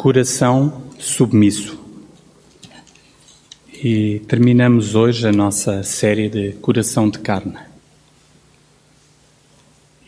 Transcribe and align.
Coração 0.00 0.84
submisso. 0.98 1.78
E 3.70 4.20
terminamos 4.20 4.94
hoje 4.94 5.28
a 5.28 5.30
nossa 5.30 5.82
série 5.82 6.30
de 6.30 6.52
Coração 6.52 7.10
de 7.10 7.18
Carne. 7.18 7.58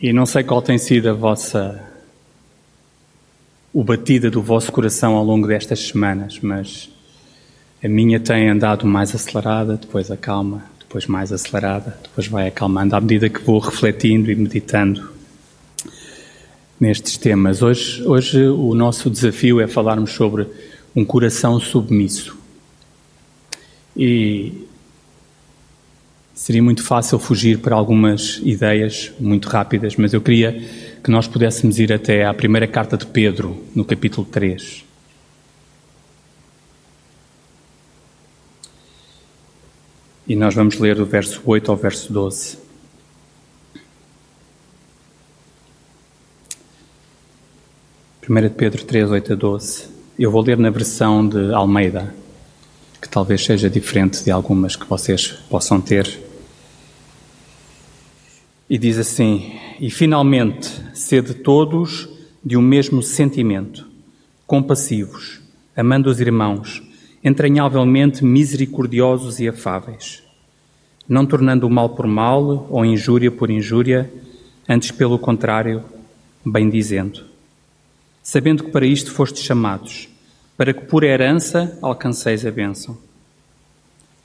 E 0.01 0.11
não 0.11 0.25
sei 0.25 0.43
qual 0.43 0.63
tem 0.63 0.79
sido 0.79 1.11
a 1.11 1.13
vossa. 1.13 1.79
o 3.71 3.83
batida 3.83 4.31
do 4.31 4.41
vosso 4.41 4.71
coração 4.71 5.13
ao 5.13 5.23
longo 5.23 5.45
destas 5.45 5.87
semanas, 5.89 6.39
mas 6.41 6.89
a 7.83 7.87
minha 7.87 8.19
tem 8.19 8.49
andado 8.49 8.87
mais 8.87 9.13
acelerada, 9.13 9.77
depois 9.77 10.09
acalma, 10.09 10.65
depois 10.79 11.05
mais 11.05 11.31
acelerada, 11.31 11.99
depois 12.01 12.25
vai 12.25 12.47
acalmando 12.47 12.95
à 12.95 12.99
medida 12.99 13.29
que 13.29 13.43
vou 13.43 13.59
refletindo 13.59 14.31
e 14.31 14.35
meditando 14.35 15.12
nestes 16.83 17.15
temas. 17.17 17.61
Hoje, 17.61 18.03
hoje 18.03 18.45
o 18.45 18.75
nosso 18.75 19.09
desafio 19.09 19.61
é 19.61 19.67
falarmos 19.67 20.11
sobre 20.11 20.45
um 20.93 21.05
coração 21.05 21.57
submisso. 21.57 22.37
E 23.95 24.67
seria 26.33 26.61
muito 26.61 26.83
fácil 26.83 27.17
fugir 27.17 27.59
para 27.59 27.73
algumas 27.73 28.41
ideias 28.43 29.13
muito 29.17 29.47
rápidas, 29.47 29.95
mas 29.95 30.13
eu 30.13 30.19
queria 30.19 30.61
que 31.01 31.09
nós 31.09 31.25
pudéssemos 31.25 31.79
ir 31.79 31.93
até 31.93 32.25
à 32.25 32.33
primeira 32.33 32.67
carta 32.67 32.97
de 32.97 33.05
Pedro, 33.05 33.63
no 33.73 33.85
capítulo 33.85 34.27
3. 34.29 34.83
E 40.27 40.35
nós 40.35 40.53
vamos 40.53 40.77
ler 40.79 40.95
do 40.95 41.05
verso 41.05 41.41
8 41.45 41.71
ao 41.71 41.77
verso 41.77 42.11
12. 42.11 42.62
1 48.33 48.49
Pedro 48.49 48.83
3, 48.83 49.11
8 49.11 49.33
a 49.33 49.35
12. 49.35 49.89
Eu 50.17 50.31
vou 50.31 50.41
ler 50.41 50.57
na 50.57 50.71
versão 50.71 51.27
de 51.27 51.53
Almeida, 51.53 52.15
que 52.99 53.07
talvez 53.07 53.45
seja 53.45 53.69
diferente 53.69 54.23
de 54.23 54.31
algumas 54.31 54.75
que 54.75 54.89
vocês 54.89 55.27
possam 55.47 55.79
ter. 55.79 56.19
E 58.67 58.75
diz 58.75 58.97
assim: 58.97 59.53
E 59.79 59.91
finalmente, 59.91 60.67
sede 60.95 61.35
todos 61.35 62.09
de 62.43 62.57
um 62.57 62.61
mesmo 62.61 63.03
sentimento, 63.03 63.87
compassivos, 64.47 65.39
amando 65.77 66.09
os 66.09 66.19
irmãos, 66.19 66.81
entranhavelmente 67.23 68.25
misericordiosos 68.25 69.39
e 69.39 69.47
afáveis, 69.47 70.23
não 71.07 71.23
tornando 71.23 71.67
o 71.67 71.69
mal 71.69 71.89
por 71.89 72.07
mal 72.07 72.65
ou 72.71 72.83
injúria 72.83 73.29
por 73.29 73.51
injúria, 73.51 74.11
antes 74.67 74.89
pelo 74.89 75.19
contrário, 75.19 75.83
bendizendo 76.43 77.31
sabendo 78.23 78.63
que 78.63 78.71
para 78.71 78.85
isto 78.85 79.11
fostes 79.11 79.43
chamados, 79.43 80.07
para 80.55 80.73
que 80.73 80.85
por 80.85 81.03
herança 81.03 81.77
alcanceis 81.81 82.45
a 82.45 82.51
bênção. 82.51 82.97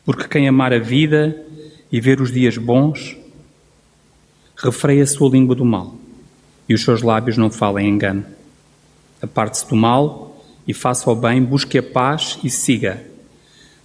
Porque 0.04 0.28
quem 0.28 0.48
amar 0.48 0.72
a 0.72 0.78
vida 0.78 1.44
e 1.90 2.00
ver 2.00 2.20
os 2.20 2.30
dias 2.30 2.56
bons, 2.56 3.16
refreia 4.56 5.02
a 5.02 5.06
sua 5.06 5.28
língua 5.28 5.56
do 5.56 5.64
mal, 5.64 5.96
e 6.68 6.74
os 6.74 6.82
seus 6.82 7.02
lábios 7.02 7.36
não 7.36 7.50
falem 7.50 7.88
engano. 7.88 8.24
Aparte-se 9.20 9.68
do 9.68 9.74
mal 9.74 10.44
e 10.66 10.72
faça 10.72 11.10
o 11.10 11.16
bem, 11.16 11.42
busque 11.42 11.78
a 11.78 11.82
paz 11.82 12.38
e 12.44 12.48
siga, 12.48 13.04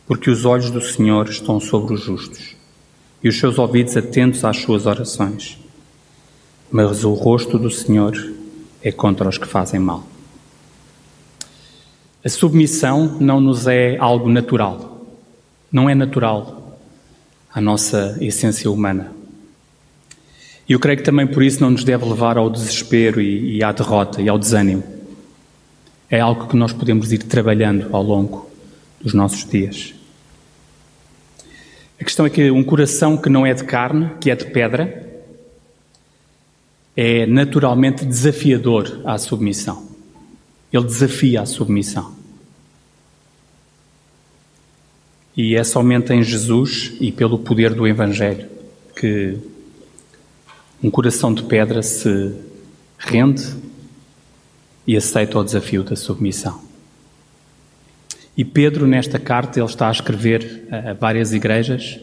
porque 0.06 0.30
os 0.30 0.45
olhos 0.45 0.69
do 0.69 0.81
Senhor 0.81 1.28
estão 1.28 1.59
sobre 1.59 1.95
os 1.95 2.02
justos, 2.02 2.56
e 3.23 3.30
os 3.30 3.39
seus 3.39 3.58
ouvidos 3.58 3.97
atentos 3.97 4.45
às 4.45 4.58
suas 4.58 4.86
orações. 4.86 5.58
Mas 6.69 7.03
o 7.03 7.14
rosto 7.14 7.58
do 7.58 7.72
Senhor 7.72 8.14
é 8.84 8.92
contra 8.92 9.28
os 9.28 9.38
que 9.38 9.48
fazem 9.48 9.80
mal. 9.80 10.03
A 12.23 12.30
submissão 12.30 13.17
não 13.20 13.40
nos 13.42 13.67
é 13.67 13.98
algo 13.98 14.30
natural. 14.30 15.08
Não 15.72 15.90
é 15.90 15.95
natural 15.95 16.80
à 17.53 17.59
nossa 17.59 18.17
essência 18.22 18.70
humana. 18.70 19.12
E 20.68 20.74
eu 20.74 20.80
creio 20.80 20.97
que 20.97 21.03
também 21.03 21.28
por 21.28 21.44
isso 21.44 21.62
não 21.62 21.72
nos 21.72 21.84
deve 21.84 22.06
levar 22.06 22.38
ao 22.38 22.50
desespero 22.50 23.22
e, 23.22 23.58
e 23.58 23.63
à 23.63 23.72
derrota 23.72 24.22
e 24.22 24.30
ao 24.30 24.40
desânimo. 24.40 24.84
É 26.09 26.19
algo 26.19 26.47
que 26.47 26.56
nós 26.56 26.72
podemos 26.72 27.12
ir 27.12 27.19
trabalhando 27.19 27.88
ao 27.91 28.03
longo 28.03 28.50
dos 29.02 29.13
nossos 29.13 29.46
dias. 29.46 29.94
A 32.00 32.03
questão 32.03 32.25
é 32.25 32.29
que 32.29 32.52
um 32.52 32.63
coração 32.63 33.18
que 33.18 33.29
não 33.29 33.46
é 33.46 33.53
de 33.53 33.63
carne, 33.63 34.12
que 34.19 34.29
é 34.31 34.35
de 34.35 34.46
pedra, 34.46 35.12
é 36.96 37.26
naturalmente 37.26 38.06
desafiador 38.06 39.02
à 39.06 39.18
submissão. 39.18 39.88
Ele 40.72 40.86
desafia 40.86 41.42
a 41.42 41.46
submissão. 41.46 42.14
E 45.36 45.56
é 45.56 45.64
somente 45.64 46.14
em 46.14 46.22
Jesus 46.22 46.94
e 47.00 47.12
pelo 47.12 47.40
poder 47.40 47.74
do 47.74 47.88
Evangelho 47.88 48.48
que 48.96 49.38
um 50.82 50.92
coração 50.92 51.34
de 51.34 51.44
pedra 51.44 51.82
se 51.82 52.34
rende 52.98 53.44
e 54.86 54.96
aceita 54.96 55.40
o 55.40 55.44
desafio 55.44 55.84
da 55.84 55.96
submissão. 55.96 56.62
E 58.36 58.44
Pedro, 58.44 58.88
nesta 58.88 59.20
carta, 59.20 59.59
ele 59.59 59.68
está 59.68 59.88
a 59.88 59.92
escrever 59.92 60.68
a 60.72 60.94
várias 60.94 61.34
igrejas, 61.34 62.00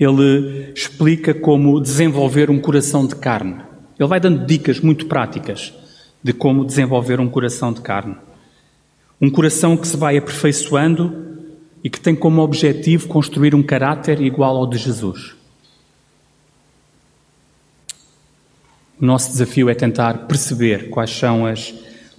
ele 0.00 0.72
explica 0.74 1.32
como 1.32 1.80
desenvolver 1.80 2.50
um 2.50 2.58
coração 2.58 3.06
de 3.06 3.14
carne. 3.14 3.71
Ele 4.02 4.08
vai 4.08 4.18
dando 4.18 4.44
dicas 4.44 4.80
muito 4.80 5.06
práticas 5.06 5.72
de 6.20 6.32
como 6.32 6.64
desenvolver 6.64 7.20
um 7.20 7.28
coração 7.28 7.72
de 7.72 7.80
carne. 7.80 8.16
Um 9.20 9.30
coração 9.30 9.76
que 9.76 9.86
se 9.86 9.96
vai 9.96 10.16
aperfeiçoando 10.16 11.38
e 11.84 11.88
que 11.88 12.00
tem 12.00 12.12
como 12.12 12.42
objetivo 12.42 13.06
construir 13.06 13.54
um 13.54 13.62
caráter 13.62 14.20
igual 14.20 14.56
ao 14.56 14.66
de 14.66 14.76
Jesus. 14.76 15.36
O 19.00 19.06
nosso 19.06 19.30
desafio 19.30 19.70
é 19.70 19.74
tentar 19.74 20.26
perceber 20.26 20.90
quais 20.90 21.10
são 21.10 21.46
as 21.46 21.72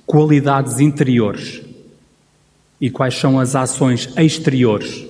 qualidades 0.05 0.79
interiores 0.79 1.61
e 2.79 2.89
quais 2.89 3.15
são 3.15 3.37
as 3.37 3.57
ações 3.57 4.09
exteriores 4.17 5.05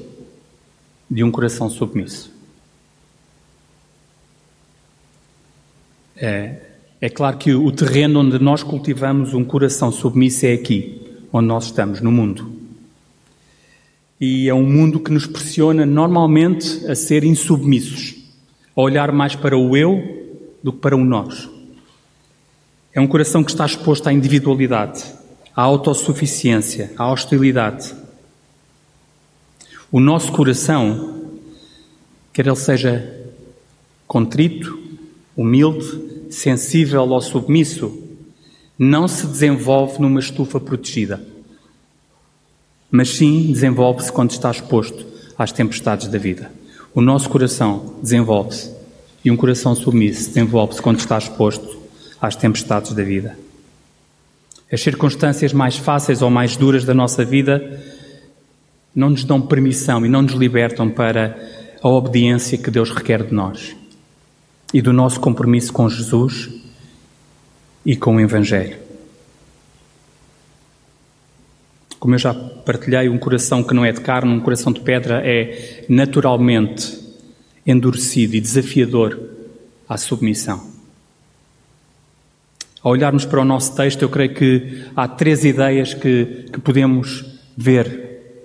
de 1.10 1.24
um 1.24 1.30
coração 1.30 1.70
submisso. 1.70 2.34
É, 6.16 6.63
é 7.04 7.10
claro 7.10 7.38
que 7.38 7.54
o 7.54 7.70
terreno 7.70 8.22
onde 8.22 8.40
nós 8.40 8.64
cultivamos 8.64 9.34
um 9.34 9.44
coração 9.44 9.92
submisso 9.92 10.46
é 10.46 10.54
aqui, 10.54 11.02
onde 11.34 11.50
nós 11.50 11.66
estamos, 11.66 12.00
no 12.00 12.10
mundo. 12.10 12.50
E 14.22 14.48
é 14.48 14.54
um 14.54 14.64
mundo 14.64 15.02
que 15.02 15.12
nos 15.12 15.28
pressiona 15.28 15.86
normalmente 15.86 16.88
a 16.88 16.96
ser 16.96 17.26
insubmissos, 17.26 18.16
a 18.74 18.80
olhar 18.80 19.12
mais 19.12 19.36
para 19.36 19.58
o 19.58 19.76
eu 19.76 20.02
do 20.64 20.72
que 20.72 20.80
para 20.80 20.96
o 20.96 21.04
nós. 21.04 21.50
É 22.94 23.02
um 23.02 23.08
coração 23.08 23.44
que 23.44 23.52
está 23.52 23.66
exposto 23.66 24.08
à 24.08 24.14
individualidade, 24.14 25.04
à 25.54 25.62
autossuficiência, 25.62 26.94
à 26.98 27.12
hostilidade. 27.12 27.94
O 29.92 30.00
nosso 30.00 30.32
coração, 30.32 31.34
quer 32.32 32.48
ele 32.48 32.56
seja 32.56 33.30
contrito, 34.08 34.80
humilde, 35.36 36.13
sensível 36.34 37.02
ao 37.14 37.22
submisso, 37.22 38.02
não 38.78 39.08
se 39.08 39.28
desenvolve 39.28 40.02
numa 40.02 40.20
estufa 40.20 40.60
protegida, 40.60 41.22
mas 42.92 43.10
sim 43.10 43.52
desenvolve-se 43.52 44.12
quando 44.12 44.32
está 44.32 44.50
exposto 44.50 45.06
às 45.38 45.52
tempestades 45.52 46.08
da 46.08 46.18
vida. 46.18 46.52
O 46.94 47.02
nosso 47.02 47.30
coração 47.30 47.96
desenvolve-se 48.02 48.72
e 49.24 49.32
um 49.32 49.38
coração 49.38 49.76
submisso 49.76 50.28
desenvolve-se 50.28 50.82
quando 50.82 51.00
está 51.00 51.18
exposto 51.18 51.78
às 52.22 52.36
tempestades 52.36 52.94
da 52.94 53.04
vida. 53.04 53.38
As 54.72 54.82
circunstâncias 54.82 55.54
mais 55.54 55.78
fáceis 55.78 56.22
ou 56.22 56.30
mais 56.30 56.58
duras 56.58 56.84
da 56.84 56.94
nossa 56.94 57.24
vida 57.24 57.80
não 58.96 59.12
nos 59.12 59.24
dão 59.24 59.42
permissão 59.42 60.06
e 60.06 60.10
não 60.10 60.24
nos 60.24 60.34
libertam 60.34 60.90
para 60.90 61.38
a 61.82 61.88
obediência 61.88 62.58
que 62.58 62.72
Deus 62.72 62.90
requer 62.92 63.24
de 63.24 63.34
nós 63.34 63.76
e 64.74 64.82
do 64.82 64.92
nosso 64.92 65.20
compromisso 65.20 65.72
com 65.72 65.88
Jesus 65.88 66.50
e 67.86 67.96
com 67.96 68.16
o 68.16 68.20
Evangelho. 68.20 68.78
Como 72.00 72.16
eu 72.16 72.20
já 72.20 72.34
partilhei, 72.34 73.08
um 73.08 73.18
coração 73.18 73.64
que 73.64 73.74
não 73.74 73.86
é 73.86 73.92
de 73.92 74.02
carne, 74.02 74.34
um 74.34 74.40
coração 74.40 74.74
de 74.74 74.82
pedra, 74.82 75.22
é 75.24 75.86
naturalmente 75.88 77.00
endurecido 77.66 78.36
e 78.36 78.42
desafiador 78.42 79.18
à 79.88 79.96
submissão. 79.96 80.74
Ao 82.82 82.92
olharmos 82.92 83.24
para 83.24 83.40
o 83.40 83.46
nosso 83.46 83.74
texto, 83.76 84.02
eu 84.02 84.10
creio 84.10 84.34
que 84.34 84.84
há 84.94 85.08
três 85.08 85.46
ideias 85.46 85.94
que, 85.94 86.48
que 86.52 86.60
podemos 86.60 87.24
ver, 87.56 88.42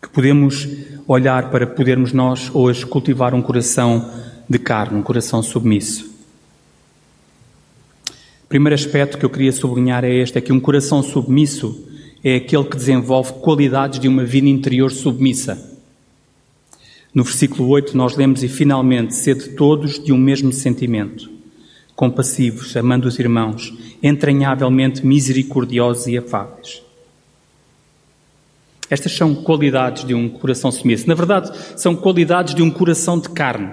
que 0.00 0.08
podemos 0.08 0.68
olhar 1.08 1.50
para 1.50 1.66
podermos 1.66 2.12
nós 2.12 2.48
hoje 2.54 2.86
cultivar 2.86 3.34
um 3.34 3.42
coração 3.42 4.08
de 4.48 4.58
carne, 4.58 4.98
um 4.98 5.02
coração 5.02 5.42
submisso. 5.42 6.10
O 8.44 8.48
primeiro 8.48 8.74
aspecto 8.74 9.16
que 9.16 9.24
eu 9.24 9.30
queria 9.30 9.52
sublinhar 9.52 10.04
é 10.04 10.14
este: 10.14 10.38
é 10.38 10.40
que 10.40 10.52
um 10.52 10.60
coração 10.60 11.02
submisso 11.02 11.88
é 12.22 12.36
aquele 12.36 12.64
que 12.64 12.76
desenvolve 12.76 13.32
qualidades 13.34 13.98
de 13.98 14.08
uma 14.08 14.24
vida 14.24 14.48
interior 14.48 14.90
submissa. 14.90 15.70
No 17.14 17.24
versículo 17.24 17.68
8, 17.68 17.96
nós 17.96 18.16
lemos: 18.16 18.42
E 18.42 18.48
finalmente, 18.48 19.14
sede 19.14 19.50
todos 19.50 20.02
de 20.02 20.12
um 20.12 20.18
mesmo 20.18 20.52
sentimento, 20.52 21.30
compassivos, 21.94 22.76
amando 22.76 23.08
os 23.08 23.18
irmãos, 23.18 23.72
entranhavelmente 24.02 25.04
misericordiosos 25.04 26.06
e 26.06 26.16
afáveis. 26.16 26.82
Estas 28.88 29.12
são 29.12 29.34
qualidades 29.34 30.04
de 30.04 30.14
um 30.14 30.28
coração 30.28 30.70
submisso. 30.70 31.08
Na 31.08 31.14
verdade, 31.14 31.50
são 31.80 31.96
qualidades 31.96 32.54
de 32.54 32.62
um 32.62 32.70
coração 32.70 33.18
de 33.18 33.30
carne, 33.30 33.70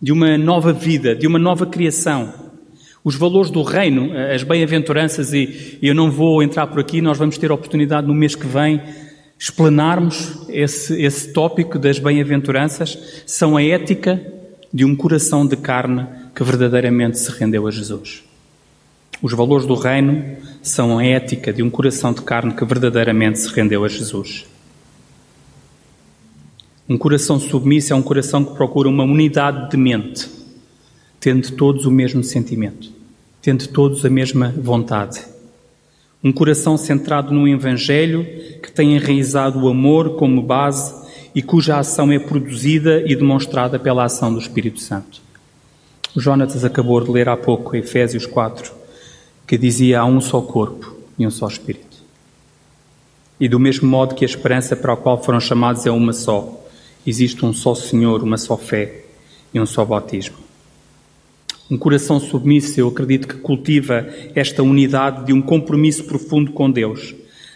de 0.00 0.12
uma 0.12 0.38
nova 0.38 0.72
vida, 0.72 1.14
de 1.14 1.26
uma 1.26 1.38
nova 1.38 1.66
criação. 1.66 2.32
Os 3.02 3.14
valores 3.14 3.50
do 3.50 3.62
reino, 3.62 4.10
as 4.34 4.42
bem-aventuranças, 4.42 5.32
e 5.32 5.78
eu 5.82 5.94
não 5.94 6.10
vou 6.10 6.42
entrar 6.42 6.66
por 6.66 6.80
aqui, 6.80 7.00
nós 7.00 7.18
vamos 7.18 7.38
ter 7.38 7.50
a 7.50 7.54
oportunidade 7.54 8.06
no 8.06 8.14
mês 8.14 8.34
que 8.34 8.46
vem 8.46 8.80
explanarmos 9.38 10.46
esse, 10.50 11.00
esse 11.02 11.32
tópico 11.32 11.78
das 11.78 11.98
bem-aventuranças, 11.98 13.22
são 13.24 13.56
a 13.56 13.62
ética 13.62 14.20
de 14.72 14.84
um 14.84 14.94
coração 14.94 15.46
de 15.46 15.56
carne 15.56 16.06
que 16.34 16.44
verdadeiramente 16.44 17.18
se 17.18 17.30
rendeu 17.30 17.66
a 17.66 17.70
Jesus. 17.70 18.22
Os 19.22 19.32
valores 19.32 19.64
do 19.64 19.74
reino 19.74 20.36
são 20.62 20.98
a 20.98 21.04
ética 21.04 21.54
de 21.54 21.62
um 21.62 21.70
coração 21.70 22.12
de 22.12 22.20
carne 22.20 22.52
que 22.52 22.64
verdadeiramente 22.66 23.38
se 23.38 23.48
rendeu 23.48 23.82
a 23.82 23.88
Jesus. 23.88 24.44
Um 26.90 26.98
coração 26.98 27.38
submisso 27.38 27.92
é 27.92 27.96
um 27.96 28.02
coração 28.02 28.44
que 28.44 28.52
procura 28.52 28.88
uma 28.88 29.04
unidade 29.04 29.70
de 29.70 29.76
mente, 29.76 30.28
tendo 31.20 31.48
todos 31.52 31.86
o 31.86 31.90
mesmo 31.90 32.24
sentimento, 32.24 32.90
tendo 33.40 33.68
todos 33.68 34.04
a 34.04 34.10
mesma 34.10 34.52
vontade. 34.58 35.20
Um 36.20 36.32
coração 36.32 36.76
centrado 36.76 37.32
no 37.32 37.46
Evangelho 37.46 38.24
que 38.60 38.72
tem 38.72 38.96
enraizado 38.96 39.60
o 39.60 39.68
amor 39.68 40.16
como 40.16 40.42
base 40.42 40.92
e 41.32 41.40
cuja 41.40 41.78
ação 41.78 42.10
é 42.10 42.18
produzida 42.18 43.04
e 43.06 43.14
demonstrada 43.14 43.78
pela 43.78 44.02
ação 44.02 44.34
do 44.34 44.40
Espírito 44.40 44.80
Santo. 44.80 45.22
O 46.16 46.20
Jonatas 46.20 46.64
acabou 46.64 47.00
de 47.00 47.12
ler 47.12 47.28
há 47.28 47.36
pouco 47.36 47.76
Efésios 47.76 48.26
4, 48.26 48.72
que 49.46 49.56
dizia 49.56 50.00
há 50.00 50.04
um 50.04 50.20
só 50.20 50.40
corpo 50.40 50.96
e 51.16 51.24
um 51.24 51.30
só 51.30 51.46
Espírito. 51.46 51.98
E 53.38 53.48
do 53.48 53.60
mesmo 53.60 53.88
modo 53.88 54.16
que 54.16 54.24
a 54.24 54.28
esperança 54.28 54.74
para 54.74 54.94
a 54.94 54.96
qual 54.96 55.22
foram 55.22 55.38
chamados 55.38 55.86
é 55.86 55.90
uma 55.92 56.12
só, 56.12 56.59
existe 57.06 57.44
um 57.44 57.52
só 57.52 57.74
Senhor, 57.74 58.22
uma 58.22 58.36
só 58.36 58.56
fé 58.56 59.04
e 59.52 59.60
um 59.60 59.66
só 59.66 59.84
batismo. 59.84 60.36
Um 61.70 61.78
coração 61.78 62.18
submisso, 62.18 62.80
eu 62.80 62.88
acredito 62.88 63.28
que 63.28 63.36
cultiva 63.36 64.08
esta 64.34 64.62
unidade 64.62 65.26
de 65.26 65.32
um 65.32 65.40
compromisso 65.40 66.04
profundo 66.04 66.52
com 66.52 66.70
Deus, 66.70 67.14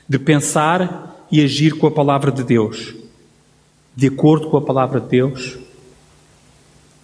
de 0.08 0.18
pensar 0.18 1.26
e 1.30 1.42
agir 1.42 1.76
com 1.76 1.86
a 1.86 1.90
palavra 1.90 2.30
de 2.30 2.44
Deus, 2.44 2.94
de 3.96 4.06
acordo 4.06 4.48
com 4.48 4.56
a 4.56 4.62
palavra 4.62 5.00
de 5.00 5.08
Deus 5.08 5.58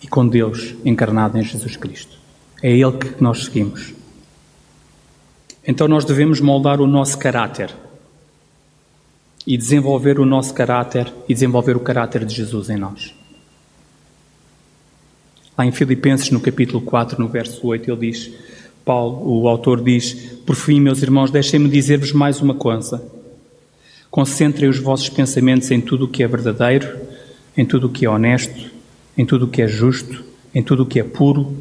e 0.00 0.06
com 0.06 0.26
Deus 0.26 0.74
encarnado 0.84 1.36
em 1.36 1.42
Jesus 1.42 1.76
Cristo. 1.76 2.16
É 2.62 2.70
Ele 2.70 2.92
que 2.92 3.22
nós 3.22 3.44
seguimos. 3.44 3.92
Então 5.66 5.88
nós 5.88 6.04
devemos 6.04 6.40
moldar 6.40 6.80
o 6.80 6.86
nosso 6.86 7.18
caráter 7.18 7.74
e 9.46 9.56
desenvolver 9.56 10.18
o 10.18 10.26
nosso 10.26 10.52
caráter 10.52 11.12
e 11.28 11.34
desenvolver 11.34 11.76
o 11.76 11.80
caráter 11.80 12.24
de 12.24 12.34
Jesus 12.34 12.68
em 12.70 12.76
nós. 12.76 13.14
Lá 15.56 15.66
em 15.66 15.72
Filipenses, 15.72 16.30
no 16.30 16.40
capítulo 16.40 16.80
4, 16.80 17.20
no 17.20 17.28
verso 17.28 17.66
8, 17.66 17.90
ele 17.90 18.10
diz, 18.10 18.30
Paulo, 18.84 19.42
o 19.42 19.48
autor 19.48 19.82
diz, 19.82 20.14
por 20.46 20.56
fim, 20.56 20.80
meus 20.80 21.02
irmãos, 21.02 21.30
deixem-me 21.30 21.68
dizer-vos 21.68 22.12
mais 22.12 22.40
uma 22.40 22.54
coisa. 22.54 23.02
Concentrem 24.10 24.68
os 24.68 24.78
vossos 24.78 25.08
pensamentos 25.08 25.70
em 25.70 25.80
tudo 25.80 26.06
o 26.06 26.08
que 26.08 26.22
é 26.22 26.26
verdadeiro, 26.26 26.98
em 27.56 27.64
tudo 27.64 27.86
o 27.86 27.90
que 27.90 28.06
é 28.06 28.10
honesto, 28.10 28.70
em 29.16 29.26
tudo 29.26 29.44
o 29.44 29.48
que 29.48 29.62
é 29.62 29.68
justo, 29.68 30.24
em 30.54 30.62
tudo 30.62 30.84
o 30.84 30.86
que 30.86 30.98
é 30.98 31.04
puro, 31.04 31.54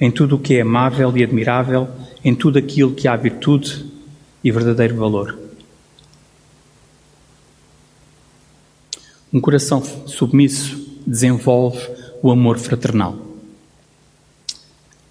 em 0.00 0.10
tudo 0.10 0.36
o 0.36 0.38
que 0.38 0.56
é 0.56 0.60
amável 0.60 1.16
e 1.16 1.24
admirável, 1.24 1.88
em 2.22 2.34
tudo 2.34 2.58
aquilo 2.58 2.92
que 2.92 3.08
há 3.08 3.16
virtude 3.16 3.86
e 4.44 4.50
verdadeiro 4.50 4.96
valor. 4.96 5.45
Um 9.32 9.40
coração 9.40 9.82
submisso 10.06 11.00
desenvolve 11.06 11.80
o 12.22 12.30
amor 12.30 12.58
fraternal. 12.58 13.16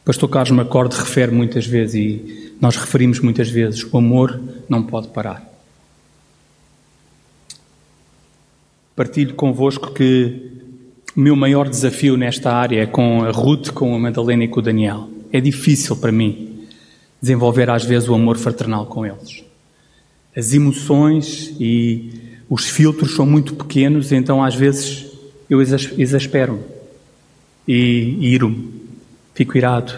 Pastor 0.03 0.29
Carlos 0.29 0.51
Macorde 0.51 0.95
refere 0.95 1.31
muitas 1.31 1.65
vezes 1.65 1.95
e 1.95 2.53
nós 2.61 2.75
referimos 2.75 3.19
muitas 3.19 3.49
vezes: 3.49 3.83
o 3.83 3.97
amor 3.97 4.39
não 4.69 4.83
pode 4.83 5.07
parar. 5.09 5.51
Partilho 8.95 9.35
convosco 9.35 9.91
que 9.91 10.51
o 11.15 11.19
meu 11.19 11.35
maior 11.35 11.67
desafio 11.67 12.15
nesta 12.15 12.53
área 12.53 12.83
é 12.83 12.85
com 12.85 13.23
a 13.23 13.31
Ruth, 13.31 13.71
com 13.71 13.93
a 13.95 13.99
Madalena 13.99 14.45
e 14.45 14.47
com 14.47 14.59
o 14.59 14.63
Daniel. 14.63 15.09
É 15.31 15.41
difícil 15.41 15.97
para 15.97 16.11
mim 16.11 16.65
desenvolver 17.21 17.69
às 17.69 17.83
vezes 17.83 18.07
o 18.07 18.13
amor 18.13 18.37
fraternal 18.37 18.85
com 18.85 19.05
eles. 19.05 19.43
As 20.35 20.53
emoções 20.53 21.55
e 21.59 22.24
os 22.49 22.67
filtros 22.67 23.15
são 23.15 23.25
muito 23.25 23.55
pequenos, 23.55 24.11
então 24.11 24.43
às 24.43 24.55
vezes 24.55 25.05
eu 25.49 25.61
exaspero-me 25.61 26.61
e 27.67 28.33
iro-me 28.33 28.85
fico 29.33 29.57
irado 29.57 29.93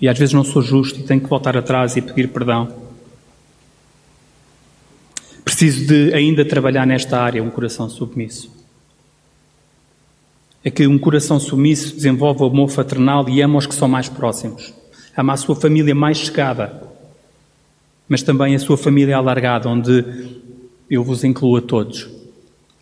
e 0.00 0.08
às 0.08 0.18
vezes 0.18 0.32
não 0.32 0.42
sou 0.42 0.62
justo 0.62 0.98
e 0.98 1.02
tenho 1.02 1.20
que 1.20 1.28
voltar 1.28 1.56
atrás 1.56 1.96
e 1.96 2.00
pedir 2.00 2.28
perdão. 2.28 2.74
Preciso 5.44 5.86
de 5.86 6.14
ainda 6.14 6.44
trabalhar 6.44 6.86
nesta 6.86 7.20
área 7.20 7.42
um 7.42 7.50
coração 7.50 7.90
submisso. 7.90 8.50
É 10.64 10.70
que 10.70 10.86
um 10.86 10.98
coração 10.98 11.38
submisso 11.38 11.94
desenvolve 11.94 12.42
o 12.42 12.46
amor 12.46 12.70
fraternal 12.70 13.28
e 13.28 13.42
ama 13.42 13.58
os 13.58 13.66
que 13.66 13.74
são 13.74 13.88
mais 13.88 14.08
próximos. 14.08 14.72
Ama 15.16 15.34
a 15.34 15.36
sua 15.36 15.54
família 15.54 15.94
mais 15.94 16.16
chegada, 16.16 16.82
mas 18.08 18.22
também 18.22 18.54
a 18.54 18.58
sua 18.58 18.78
família 18.78 19.16
alargada, 19.16 19.68
onde 19.68 20.02
eu 20.90 21.04
vos 21.04 21.22
incluo 21.22 21.56
a 21.56 21.62
todos. 21.62 22.08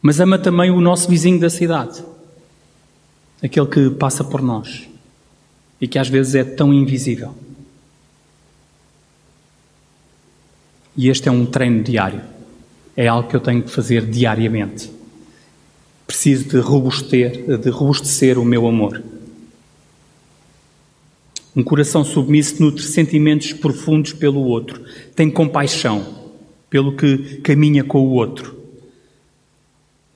Mas 0.00 0.18
ama 0.18 0.38
também 0.38 0.70
o 0.70 0.80
nosso 0.80 1.08
vizinho 1.08 1.38
da 1.38 1.50
cidade, 1.50 2.02
aquele 3.42 3.66
que 3.66 3.90
passa 3.90 4.24
por 4.24 4.40
nós 4.40 4.88
e 5.80 5.86
que 5.86 5.98
às 5.98 6.08
vezes 6.08 6.34
é 6.34 6.42
tão 6.42 6.72
invisível. 6.72 7.34
E 10.96 11.08
este 11.08 11.28
é 11.28 11.32
um 11.32 11.46
treino 11.46 11.82
diário. 11.84 12.22
É 12.96 13.06
algo 13.06 13.28
que 13.28 13.36
eu 13.36 13.40
tenho 13.40 13.62
que 13.62 13.70
fazer 13.70 14.04
diariamente. 14.06 14.90
Preciso 16.06 16.48
de 16.48 16.58
robustecer, 16.58 17.58
de 17.58 17.70
robustecer 17.70 18.38
o 18.38 18.44
meu 18.44 18.66
amor. 18.66 19.00
Um 21.54 21.62
coração 21.62 22.02
submisso 22.04 22.60
nutre 22.60 22.82
sentimentos 22.82 23.52
profundos 23.52 24.12
pelo 24.12 24.40
outro, 24.40 24.82
tem 25.14 25.30
compaixão 25.30 26.17
pelo 26.68 26.96
que 26.96 27.40
caminha 27.42 27.82
com 27.82 28.00
o 28.00 28.10
outro 28.10 28.58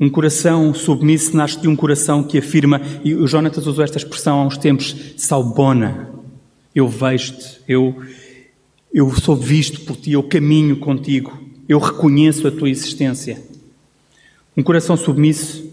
um 0.03 0.11
coração 0.11 0.75
submisso 0.75 1.37
nasce 1.37 1.61
de 1.61 1.69
um 1.69 1.77
coração 1.77 2.25
que 2.25 2.37
afirma, 2.37 2.83
e 3.05 3.15
o 3.15 3.25
Jonatas 3.25 3.69
usou 3.69 3.85
esta 3.85 3.99
expressão 3.99 4.41
há 4.41 4.45
uns 4.45 4.59
tempos, 4.59 5.15
salbona. 5.17 6.11
Eu 6.75 6.89
vejo-te, 6.89 7.61
eu, 7.69 7.95
eu 8.93 9.09
sou 9.15 9.37
visto 9.37 9.83
por 9.83 9.95
ti, 9.95 10.11
eu 10.11 10.23
caminho 10.25 10.77
contigo, 10.77 11.41
eu 11.69 11.79
reconheço 11.79 12.49
a 12.49 12.51
tua 12.51 12.69
existência. 12.69 13.41
Um 14.57 14.63
coração 14.65 14.97
submisso 14.97 15.65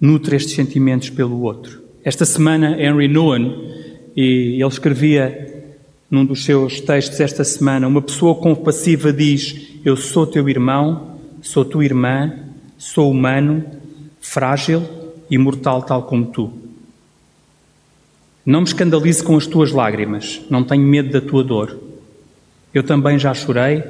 nutre 0.00 0.36
estes 0.36 0.54
sentimentos 0.54 1.10
pelo 1.10 1.40
outro. 1.40 1.82
Esta 2.04 2.24
semana, 2.24 2.80
Henry 2.80 3.08
Nouwen, 3.08 3.52
e 4.16 4.62
ele 4.62 4.68
escrevia 4.68 5.55
num 6.10 6.24
dos 6.24 6.44
seus 6.44 6.80
textos 6.80 7.20
esta 7.20 7.44
semana, 7.44 7.86
uma 7.88 8.02
pessoa 8.02 8.34
compassiva 8.34 9.12
diz: 9.12 9.78
Eu 9.84 9.96
sou 9.96 10.26
teu 10.26 10.48
irmão, 10.48 11.18
sou 11.42 11.64
tua 11.64 11.84
irmã, 11.84 12.46
Sou 12.78 13.10
humano, 13.10 13.64
frágil 14.20 14.82
e 15.30 15.38
mortal, 15.38 15.82
tal 15.82 16.02
como 16.02 16.26
tu. 16.26 16.52
Não 18.44 18.60
me 18.60 18.66
escandalize 18.66 19.22
com 19.22 19.36
as 19.36 19.46
tuas 19.46 19.72
lágrimas, 19.72 20.42
não 20.50 20.62
tenho 20.62 20.82
medo 20.82 21.10
da 21.10 21.26
tua 21.26 21.42
dor. 21.42 21.78
Eu 22.72 22.82
também 22.82 23.18
já 23.18 23.32
chorei, 23.32 23.82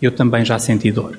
eu 0.00 0.12
também 0.12 0.44
já 0.44 0.58
senti 0.58 0.90
dor. 0.92 1.18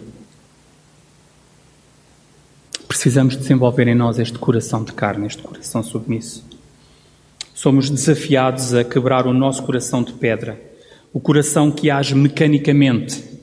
Precisamos 2.88 3.36
desenvolver 3.36 3.88
em 3.88 3.96
nós 3.96 4.20
este 4.20 4.38
coração 4.38 4.84
de 4.84 4.94
carne, 4.94 5.25
este 5.25 5.42
coração 5.42 5.82
submisso. 5.82 6.46
Somos 7.54 7.90
desafiados 7.90 8.74
a 8.74 8.84
quebrar 8.84 9.28
o 9.28 9.34
nosso 9.34 9.64
coração 9.64 10.04
de 10.04 10.14
pedra, 10.14 10.60
o 11.14 11.20
coração 11.20 11.72
que 11.72 11.90
age 11.90 12.16
mecanicamente 12.16 13.34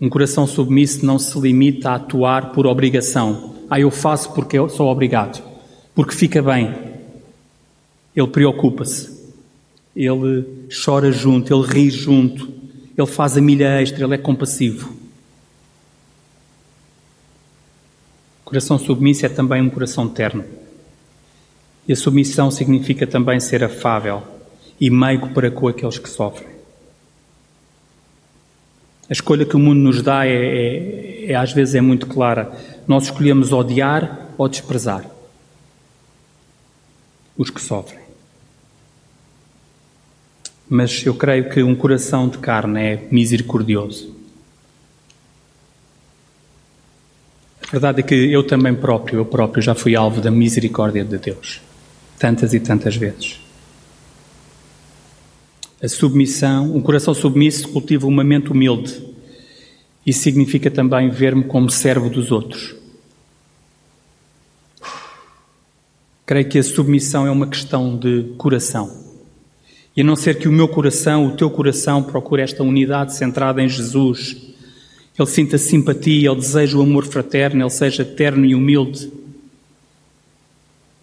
um 0.00 0.08
coração 0.08 0.46
submisso 0.46 1.04
não 1.04 1.18
se 1.18 1.38
limita 1.38 1.90
a 1.90 1.96
atuar 1.96 2.52
por 2.52 2.66
obrigação. 2.66 3.54
Ah, 3.68 3.78
eu 3.78 3.90
faço 3.90 4.32
porque 4.32 4.58
eu 4.58 4.66
sou 4.66 4.88
obrigado, 4.88 5.42
porque 5.94 6.14
fica 6.14 6.40
bem. 6.40 6.74
Ele 8.16 8.26
preocupa-se, 8.26 9.20
ele 9.94 10.66
chora 10.84 11.12
junto, 11.12 11.52
ele 11.52 11.66
ri 11.66 11.90
junto, 11.90 12.48
ele 12.96 13.06
faz 13.06 13.36
a 13.36 13.42
milha 13.42 13.78
extra, 13.82 14.04
ele 14.04 14.14
é 14.14 14.18
compassivo. 14.18 14.90
Coração 18.42 18.78
submisso 18.78 19.26
é 19.26 19.28
também 19.28 19.60
um 19.60 19.68
coração 19.68 20.08
terno. 20.08 20.44
E 21.86 21.92
a 21.92 21.96
submissão 21.96 22.50
significa 22.50 23.06
também 23.06 23.40
ser 23.40 23.64
afável 23.64 24.22
e 24.80 24.90
meigo 24.90 25.30
para 25.30 25.50
com 25.50 25.68
aqueles 25.68 25.98
que 25.98 26.08
sofrem. 26.08 26.50
A 29.08 29.12
escolha 29.12 29.44
que 29.44 29.56
o 29.56 29.58
mundo 29.58 29.80
nos 29.80 30.02
dá 30.02 30.24
é, 30.24 30.32
é, 30.32 31.32
é 31.32 31.34
às 31.34 31.52
vezes 31.52 31.74
é 31.74 31.80
muito 31.80 32.06
clara. 32.06 32.52
Nós 32.86 33.04
escolhemos 33.04 33.52
odiar 33.52 34.28
ou 34.38 34.48
desprezar 34.48 35.04
os 37.36 37.50
que 37.50 37.60
sofrem. 37.60 38.00
Mas 40.68 41.04
eu 41.04 41.14
creio 41.14 41.50
que 41.50 41.62
um 41.62 41.74
coração 41.74 42.28
de 42.28 42.38
carne 42.38 42.80
é 42.80 43.08
misericordioso. 43.10 44.14
A 47.66 47.72
verdade 47.72 48.00
é 48.00 48.02
que 48.02 48.14
eu 48.14 48.46
também 48.46 48.74
próprio, 48.74 49.20
eu 49.20 49.24
próprio 49.24 49.62
já 49.62 49.74
fui 49.74 49.96
alvo 49.96 50.20
da 50.20 50.30
misericórdia 50.30 51.04
de 51.04 51.18
Deus, 51.18 51.60
tantas 52.20 52.52
e 52.52 52.60
tantas 52.60 52.94
vezes. 52.94 53.40
A 55.82 55.88
submissão, 55.88 56.76
um 56.76 56.82
coração 56.82 57.14
submisso 57.14 57.66
cultiva 57.70 58.06
uma 58.06 58.22
mente 58.22 58.52
humilde. 58.52 59.02
Isso 60.06 60.20
significa 60.20 60.70
também 60.70 61.08
ver-me 61.08 61.42
como 61.42 61.70
servo 61.70 62.10
dos 62.10 62.30
outros. 62.30 62.76
Creio 66.26 66.46
que 66.46 66.58
a 66.58 66.62
submissão 66.62 67.26
é 67.26 67.30
uma 67.30 67.46
questão 67.46 67.96
de 67.96 68.34
coração. 68.36 69.08
E 69.96 70.02
a 70.02 70.04
não 70.04 70.14
ser 70.14 70.38
que 70.38 70.46
o 70.46 70.52
meu 70.52 70.68
coração, 70.68 71.26
o 71.26 71.36
teu 71.36 71.50
coração, 71.50 72.02
procure 72.02 72.42
esta 72.42 72.62
unidade 72.62 73.16
centrada 73.16 73.62
em 73.62 73.68
Jesus, 73.68 74.36
ele 75.18 75.28
sinta 75.28 75.56
simpatia, 75.56 76.30
ele 76.30 76.40
deseja 76.40 76.76
o 76.76 76.82
amor 76.82 77.06
fraterno, 77.06 77.62
ele 77.62 77.70
seja 77.70 78.04
terno 78.04 78.44
e 78.44 78.54
humilde. 78.54 79.10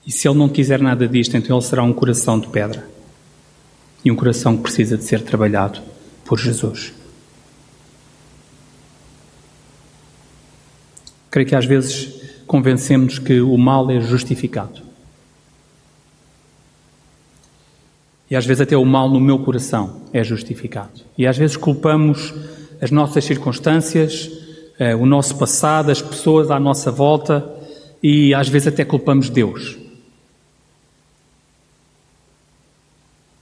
E 0.07 0.11
se 0.11 0.25
ele 0.25 0.37
não 0.37 0.47
quiser 0.47 0.79
nada 0.79 1.05
disto, 1.05 1.35
então 1.35 1.57
ele 1.57 1.65
será 1.65 1.83
um 1.83 1.91
coração 1.91 2.39
de 2.39 2.47
pedra 2.47 2.87
e 4.05 4.09
um 4.09 4.15
coração 4.15 4.55
que 4.55 4.63
precisa 4.63 4.97
de 4.97 5.03
ser 5.03 5.21
trabalhado 5.21 5.81
por 6.23 6.39
Jesus. 6.39 6.93
Creio 11.29 11.45
que 11.45 11.55
às 11.55 11.65
vezes 11.65 12.21
convencemos 12.47 13.19
que 13.19 13.41
o 13.41 13.57
mal 13.57 13.91
é 13.91 13.99
justificado. 13.99 14.81
E 18.31 18.35
às 18.37 18.45
vezes 18.45 18.61
até 18.61 18.77
o 18.77 18.85
mal 18.85 19.09
no 19.09 19.19
meu 19.19 19.39
coração 19.39 20.03
é 20.13 20.23
justificado. 20.23 21.01
E 21.17 21.27
às 21.27 21.37
vezes 21.37 21.57
culpamos 21.57 22.33
as 22.81 22.91
nossas 22.91 23.25
circunstâncias, 23.25 24.31
eh, 24.79 24.95
o 24.95 25.05
nosso 25.05 25.37
passado, 25.37 25.91
as 25.91 26.01
pessoas 26.01 26.49
à 26.49 26.57
nossa 26.57 26.91
volta 26.91 27.45
e 28.01 28.33
às 28.33 28.47
vezes 28.47 28.69
até 28.69 28.85
culpamos 28.85 29.29
Deus. 29.29 29.86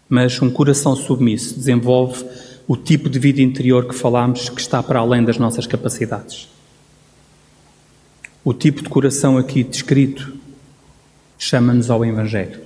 Mas 0.08 0.42
um 0.42 0.50
coração 0.50 0.96
submisso 0.96 1.56
desenvolve 1.56 2.26
o 2.68 2.76
tipo 2.76 3.10
de 3.10 3.20
vida 3.20 3.42
interior 3.42 3.88
que 3.88 3.96
falámos 3.96 4.50
que 4.50 4.62
está 4.62 4.82
para 4.82 5.00
além 5.00 5.24
das 5.24 5.38
nossas 5.38 5.68
capacidades. 5.68 6.48
O 8.44 8.54
tipo 8.54 8.82
de 8.82 8.90
coração 8.90 9.38
aqui 9.38 9.64
descrito 9.64 10.34
chama-nos 11.38 11.90
ao 11.90 12.06
Evangelho. 12.06 12.60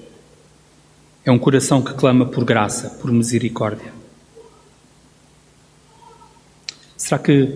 É 1.25 1.31
um 1.31 1.39
coração 1.39 1.81
que 1.81 1.93
clama 1.93 2.25
por 2.25 2.43
graça, 2.43 2.89
por 3.01 3.11
misericórdia. 3.11 3.93
Será 6.97 7.19
que 7.19 7.53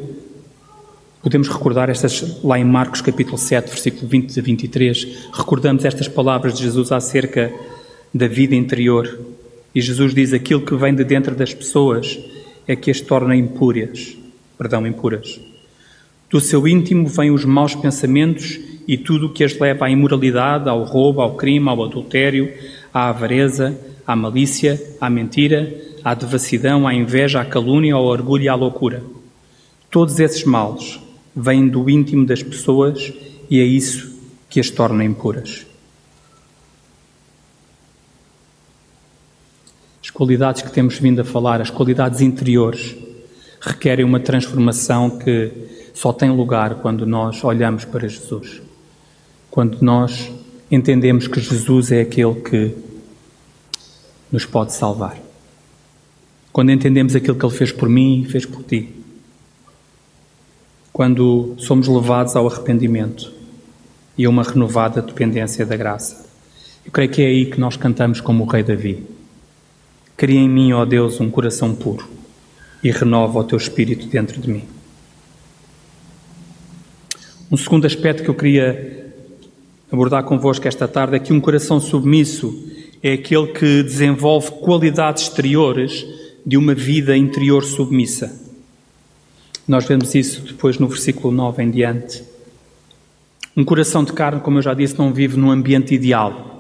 podemos 1.22 1.48
recordar 1.48 1.90
estas, 1.90 2.44
lá 2.44 2.60
em 2.60 2.66
Marcos 2.66 3.02
capítulo 3.02 3.38
7, 3.38 3.70
versículo 3.70 4.08
20 4.08 4.40
a 4.40 4.44
23, 4.44 5.28
recordamos 5.34 5.86
estas 5.86 6.08
palavras 6.08 6.56
de 6.56 6.64
Jesus 6.64 6.92
acerca 6.92 7.54
da 8.14 8.28
vida 8.28 8.56
interior 8.56 9.33
e 9.74 9.82
Jesus 9.82 10.14
diz: 10.14 10.34
aquilo 10.34 10.62
que 10.62 10.76
vem 10.76 10.94
de 10.94 11.04
dentro 11.04 11.36
das 11.36 11.54
pessoas 11.54 12.20
é 12.68 12.76
que 12.76 12.92
as 12.92 13.02
torna 13.02 13.36
impuras. 13.36 14.18
Perdão, 14.58 14.86
impuras. 14.86 15.40
Do 16.30 16.40
seu 16.40 16.68
íntimo 16.68 17.08
vêm 17.08 17.32
os 17.32 17.46
maus 17.46 17.76
pensamentos 17.76 18.60
e 18.88 18.98
tudo 18.98 19.28
o 19.28 19.30
que 19.34 19.44
as 19.44 19.58
leva 19.58 19.86
à 19.86 19.90
imoralidade, 19.90 20.70
ao 20.70 20.84
roubo, 20.84 21.22
ao 21.22 21.36
crime, 21.36 21.70
ao 21.70 21.84
adultério, 21.84 22.52
à 22.94 23.10
avareza, 23.10 23.78
à 24.06 24.16
malícia, 24.16 24.82
à 25.00 25.10
mentira, 25.10 25.74
à 26.04 26.14
devassidão, 26.14 26.88
à 26.88 26.94
inveja, 26.94 27.42
à 27.42 27.46
calúnia, 27.46 27.96
ao 27.96 28.06
orgulho 28.06 28.44
e 28.44 28.50
à 28.50 28.56
loucura. 28.56 29.04
Todos 29.90 30.20
esses 30.20 30.44
males 30.44 31.00
vêm 31.36 31.68
do 31.68 31.90
íntimo 31.90 32.26
das 32.26 32.44
pessoas 32.44 33.14
e 33.50 33.60
é 33.60 33.64
isso 33.64 34.20
que 34.50 34.60
as 34.60 34.70
torna 34.70 35.04
impuras. 35.04 35.66
Qualidades 40.14 40.62
que 40.62 40.72
temos 40.72 40.98
vindo 41.00 41.22
a 41.22 41.26
falar, 41.26 41.60
as 41.62 41.70
qualidades 41.70 42.22
interiores, 42.22 42.96
requerem 43.60 44.06
uma 44.06 44.20
transformação 44.20 45.18
que 45.18 45.52
só 45.94 46.12
tem 46.12 46.30
lugar 46.30 46.76
quando 46.76 47.06
nós 47.06 47.44
olhamos 47.44 47.86
para 47.86 48.08
Jesus. 48.08 48.62
Quando 49.50 49.82
nós 49.82 50.32
entendemos 50.70 51.28
que 51.28 51.40
Jesus 51.40 51.92
é 51.92 52.02
aquele 52.02 52.36
que 52.36 52.76
nos 54.32 54.46
pode 54.46 54.74
salvar. 54.74 55.18
Quando 56.52 56.72
entendemos 56.72 57.16
aquilo 57.16 57.36
que 57.36 57.46
Ele 57.46 57.56
fez 57.56 57.72
por 57.72 57.88
mim 57.88 58.22
e 58.22 58.26
fez 58.26 58.46
por 58.46 58.64
ti. 58.64 58.90
Quando 60.92 61.56
somos 61.58 61.88
levados 61.88 62.36
ao 62.36 62.48
arrependimento 62.48 63.32
e 64.18 64.26
a 64.26 64.30
uma 64.30 64.44
renovada 64.44 65.02
dependência 65.02 65.66
da 65.66 65.76
graça. 65.76 66.26
Eu 66.86 66.92
creio 66.92 67.10
que 67.10 67.22
é 67.22 67.26
aí 67.26 67.46
que 67.46 67.60
nós 67.60 67.78
cantamos 67.78 68.22
como 68.22 68.44
o 68.44 68.48
Rei 68.48 68.62
Davi. 68.62 69.13
Cria 70.24 70.40
em 70.40 70.48
mim, 70.48 70.72
ó 70.72 70.86
Deus, 70.86 71.20
um 71.20 71.30
coração 71.30 71.76
puro 71.76 72.08
e 72.82 72.90
renova 72.90 73.40
o 73.40 73.44
teu 73.44 73.58
espírito 73.58 74.08
dentro 74.08 74.40
de 74.40 74.50
mim. 74.50 74.64
Um 77.52 77.58
segundo 77.58 77.86
aspecto 77.86 78.24
que 78.24 78.30
eu 78.30 78.34
queria 78.34 79.14
abordar 79.92 80.24
convosco 80.24 80.66
esta 80.66 80.88
tarde 80.88 81.18
é 81.18 81.20
que 81.20 81.34
um 81.34 81.42
coração 81.42 81.82
submisso 81.82 82.58
é 83.04 83.12
aquele 83.12 83.48
que 83.48 83.84
desenvolve 83.84 84.50
qualidades 84.62 85.24
exteriores 85.24 86.06
de 86.46 86.56
uma 86.56 86.74
vida 86.74 87.18
interior 87.18 87.62
submissa. 87.62 88.34
Nós 89.68 89.84
vemos 89.84 90.16
isso 90.16 90.40
depois 90.44 90.80
no 90.80 90.88
versículo 90.88 91.34
9 91.34 91.64
em 91.64 91.70
diante. 91.70 92.24
Um 93.58 93.66
coração 93.66 94.06
de 94.06 94.14
carne, 94.14 94.40
como 94.40 94.60
eu 94.60 94.62
já 94.62 94.74
disse, 94.74 94.98
não 94.98 95.14
vive 95.14 95.36
num 95.36 95.52
ambiente 95.52 95.94
ideal. 95.94 96.54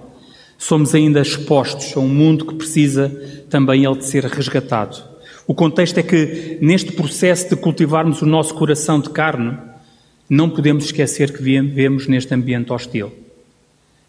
Somos 0.57 0.95
ainda 0.95 1.21
expostos 1.21 1.95
a 1.97 1.99
um 1.99 2.07
mundo 2.07 2.45
que 2.45 2.55
precisa 2.55 3.42
também 3.53 3.85
ele 3.85 3.99
de 3.99 4.05
ser 4.05 4.25
resgatado. 4.25 4.97
O 5.45 5.53
contexto 5.53 5.99
é 5.99 6.03
que, 6.03 6.57
neste 6.59 6.91
processo 6.91 7.49
de 7.49 7.55
cultivarmos 7.55 8.23
o 8.23 8.25
nosso 8.25 8.55
coração 8.55 8.99
de 8.99 9.11
carne, 9.11 9.55
não 10.27 10.49
podemos 10.49 10.85
esquecer 10.85 11.31
que 11.31 11.43
vivemos 11.43 12.07
neste 12.07 12.33
ambiente 12.33 12.73
hostil. 12.73 13.13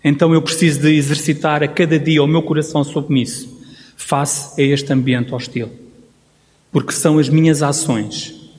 Então 0.03 0.33
eu 0.33 0.41
preciso 0.41 0.81
de 0.81 0.95
exercitar 0.95 1.63
a 1.63 1.69
cada 1.69 1.99
dia 1.99 2.23
o 2.23 2.27
meu 2.27 2.43
coração 2.43 2.83
submisso 2.83 3.63
face 3.97 4.59
a 4.59 4.65
este 4.65 4.91
ambiente 4.91 5.35
hostil. 5.35 5.71
Porque 6.73 6.93
são 6.93 7.19
as 7.19 7.29
minhas 7.29 7.63
ações, 7.63 8.51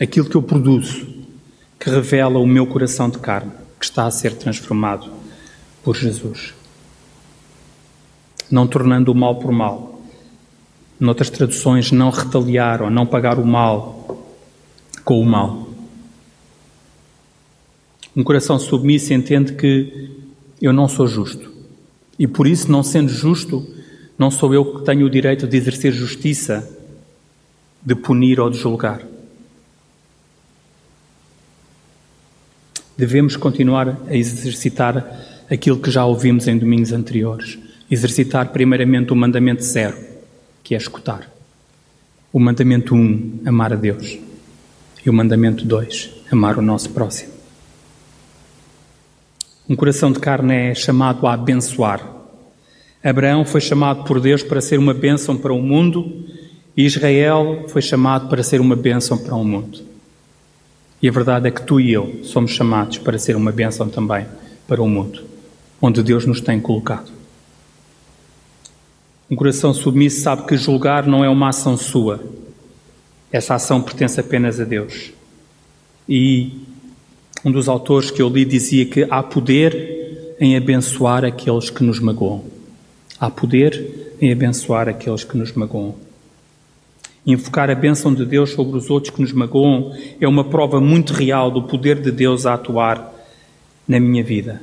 aquilo 0.00 0.28
que 0.28 0.34
eu 0.34 0.42
produzo, 0.42 1.06
que 1.78 1.88
revela 1.88 2.40
o 2.40 2.46
meu 2.46 2.66
coração 2.66 3.08
de 3.08 3.18
carne, 3.18 3.52
que 3.78 3.84
está 3.84 4.04
a 4.04 4.10
ser 4.10 4.34
transformado 4.34 5.12
por 5.84 5.96
Jesus 5.96 6.54
não 8.50 8.66
tornando 8.66 9.10
o 9.10 9.14
mal 9.14 9.36
por 9.36 9.52
mal. 9.52 9.93
Noutras 10.98 11.30
traduções, 11.30 11.90
não 11.90 12.10
retaliar 12.10 12.82
ou 12.82 12.90
não 12.90 13.06
pagar 13.06 13.38
o 13.38 13.46
mal 13.46 14.26
com 15.04 15.20
o 15.20 15.26
mal. 15.26 15.68
Um 18.16 18.22
coração 18.22 18.58
submisso 18.58 19.12
entende 19.12 19.54
que 19.54 20.10
eu 20.62 20.72
não 20.72 20.88
sou 20.88 21.06
justo. 21.06 21.52
E 22.18 22.26
por 22.26 22.46
isso, 22.46 22.70
não 22.70 22.82
sendo 22.82 23.08
justo, 23.08 23.66
não 24.16 24.30
sou 24.30 24.54
eu 24.54 24.76
que 24.76 24.84
tenho 24.84 25.06
o 25.06 25.10
direito 25.10 25.46
de 25.46 25.56
exercer 25.56 25.92
justiça, 25.92 26.68
de 27.82 27.94
punir 27.94 28.38
ou 28.38 28.48
de 28.48 28.56
julgar. 28.56 29.02
Devemos 32.96 33.36
continuar 33.36 34.00
a 34.06 34.14
exercitar 34.14 35.44
aquilo 35.50 35.80
que 35.80 35.90
já 35.90 36.06
ouvimos 36.06 36.46
em 36.46 36.56
domingos 36.56 36.92
anteriores 36.92 37.58
exercitar 37.90 38.50
primeiramente 38.50 39.12
o 39.12 39.16
mandamento 39.16 39.62
zero, 39.62 39.96
que 40.64 40.74
é 40.74 40.78
escutar. 40.78 41.30
O 42.32 42.40
mandamento 42.40 42.96
um, 42.96 43.38
amar 43.46 43.72
a 43.72 43.76
Deus. 43.76 44.18
E 45.06 45.08
o 45.08 45.12
mandamento 45.12 45.64
dois, 45.64 46.10
amar 46.32 46.58
o 46.58 46.62
nosso 46.62 46.90
próximo. 46.90 47.32
Um 49.68 49.76
coração 49.76 50.10
de 50.10 50.18
carne 50.18 50.70
é 50.70 50.74
chamado 50.74 51.26
a 51.26 51.34
abençoar. 51.34 52.04
Abraão 53.02 53.44
foi 53.44 53.60
chamado 53.60 54.04
por 54.04 54.18
Deus 54.20 54.42
para 54.42 54.60
ser 54.60 54.78
uma 54.78 54.94
bênção 54.94 55.36
para 55.36 55.52
o 55.52 55.60
mundo 55.60 56.24
E 56.76 56.84
Israel 56.84 57.66
foi 57.68 57.80
chamado 57.80 58.28
para 58.28 58.42
ser 58.42 58.60
uma 58.60 58.74
bênção 58.74 59.16
para 59.16 59.34
o 59.36 59.44
mundo. 59.44 59.80
E 61.00 61.08
a 61.08 61.12
verdade 61.12 61.46
é 61.46 61.50
que 61.50 61.62
tu 61.62 61.78
e 61.78 61.92
eu 61.92 62.20
somos 62.24 62.50
chamados 62.50 62.98
para 62.98 63.18
ser 63.18 63.36
uma 63.36 63.52
bênção 63.52 63.88
também 63.88 64.26
para 64.66 64.82
o 64.82 64.88
mundo, 64.88 65.22
onde 65.80 66.02
Deus 66.02 66.26
nos 66.26 66.40
tem 66.40 66.58
colocado. 66.58 67.12
Um 69.30 69.36
coração 69.36 69.72
submisso 69.72 70.20
sabe 70.20 70.46
que 70.46 70.56
julgar 70.56 71.06
não 71.06 71.24
é 71.24 71.28
uma 71.28 71.48
ação 71.48 71.76
sua. 71.76 72.22
Essa 73.32 73.54
ação 73.54 73.80
pertence 73.80 74.20
apenas 74.20 74.60
a 74.60 74.64
Deus. 74.64 75.12
E 76.08 76.60
um 77.44 77.50
dos 77.50 77.68
autores 77.68 78.10
que 78.10 78.20
eu 78.20 78.28
li 78.28 78.44
dizia 78.44 78.84
que 78.84 79.06
há 79.10 79.22
poder 79.22 80.36
em 80.38 80.56
abençoar 80.56 81.24
aqueles 81.24 81.70
que 81.70 81.82
nos 81.82 82.00
magoam. 82.00 82.44
Há 83.18 83.30
poder 83.30 84.16
em 84.20 84.30
abençoar 84.30 84.88
aqueles 84.88 85.24
que 85.24 85.36
nos 85.38 85.52
magoam. 85.52 85.94
Invocar 87.26 87.70
a 87.70 87.74
bênção 87.74 88.12
de 88.12 88.26
Deus 88.26 88.50
sobre 88.50 88.76
os 88.76 88.90
outros 88.90 89.14
que 89.14 89.22
nos 89.22 89.32
magoam 89.32 89.96
é 90.20 90.28
uma 90.28 90.44
prova 90.44 90.80
muito 90.80 91.14
real 91.14 91.50
do 91.50 91.62
poder 91.62 92.00
de 92.00 92.12
Deus 92.12 92.44
a 92.44 92.54
atuar 92.54 93.12
na 93.88 93.98
minha 93.98 94.22
vida. 94.22 94.60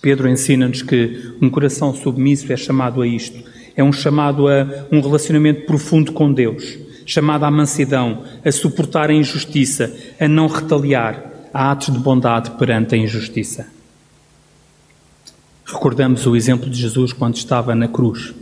Pedro 0.00 0.28
ensina-nos 0.28 0.82
que 0.82 1.34
um 1.40 1.50
coração 1.50 1.92
submisso 1.92 2.52
é 2.52 2.56
chamado 2.56 3.02
a 3.02 3.06
isto. 3.06 3.38
É 3.76 3.82
um 3.82 3.92
chamado 3.92 4.48
a 4.48 4.86
um 4.90 5.00
relacionamento 5.00 5.66
profundo 5.66 6.12
com 6.12 6.32
Deus, 6.32 6.78
chamado 7.06 7.44
à 7.44 7.50
mansidão, 7.50 8.24
a 8.44 8.50
suportar 8.50 9.10
a 9.10 9.14
injustiça, 9.14 9.94
a 10.18 10.28
não 10.28 10.46
retaliar, 10.46 11.48
a 11.52 11.70
atos 11.70 11.92
de 11.92 11.98
bondade 11.98 12.50
perante 12.52 12.94
a 12.94 12.98
injustiça. 12.98 13.66
Recordamos 15.64 16.26
o 16.26 16.34
exemplo 16.34 16.68
de 16.68 16.80
Jesus 16.80 17.12
quando 17.12 17.36
estava 17.36 17.74
na 17.74 17.88
cruz, 17.88 18.34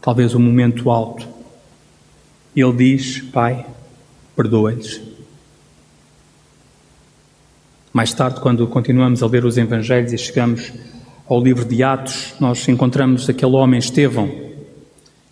talvez 0.00 0.34
um 0.34 0.40
momento 0.40 0.90
alto. 0.90 1.28
Ele 2.56 2.72
diz: 2.72 3.20
Pai, 3.20 3.66
perdoa-lhes. 4.34 5.00
Mais 7.92 8.14
tarde, 8.14 8.40
quando 8.40 8.66
continuamos 8.66 9.22
a 9.22 9.26
ler 9.26 9.44
os 9.44 9.58
Evangelhos 9.58 10.12
e 10.12 10.18
chegamos 10.18 10.72
ao 11.30 11.40
livro 11.40 11.64
de 11.64 11.80
Atos, 11.80 12.34
nós 12.40 12.66
encontramos 12.68 13.28
aquele 13.30 13.54
homem 13.54 13.78
Estevão, 13.78 14.28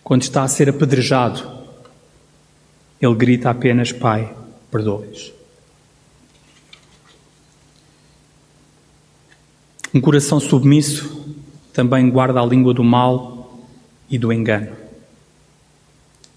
quando 0.01 0.21
está 0.21 0.43
a 0.43 0.47
ser 0.47 0.69
apedrejado, 0.69 1.45
ele 3.01 3.15
grita 3.15 3.49
apenas: 3.49 3.91
Pai, 3.91 4.33
perdoe-os. 4.71 5.33
Um 9.93 9.99
coração 9.99 10.39
submisso 10.39 11.35
também 11.73 12.09
guarda 12.09 12.39
a 12.39 12.45
língua 12.45 12.73
do 12.73 12.83
mal 12.83 13.59
e 14.09 14.17
do 14.17 14.31
engano. 14.31 14.71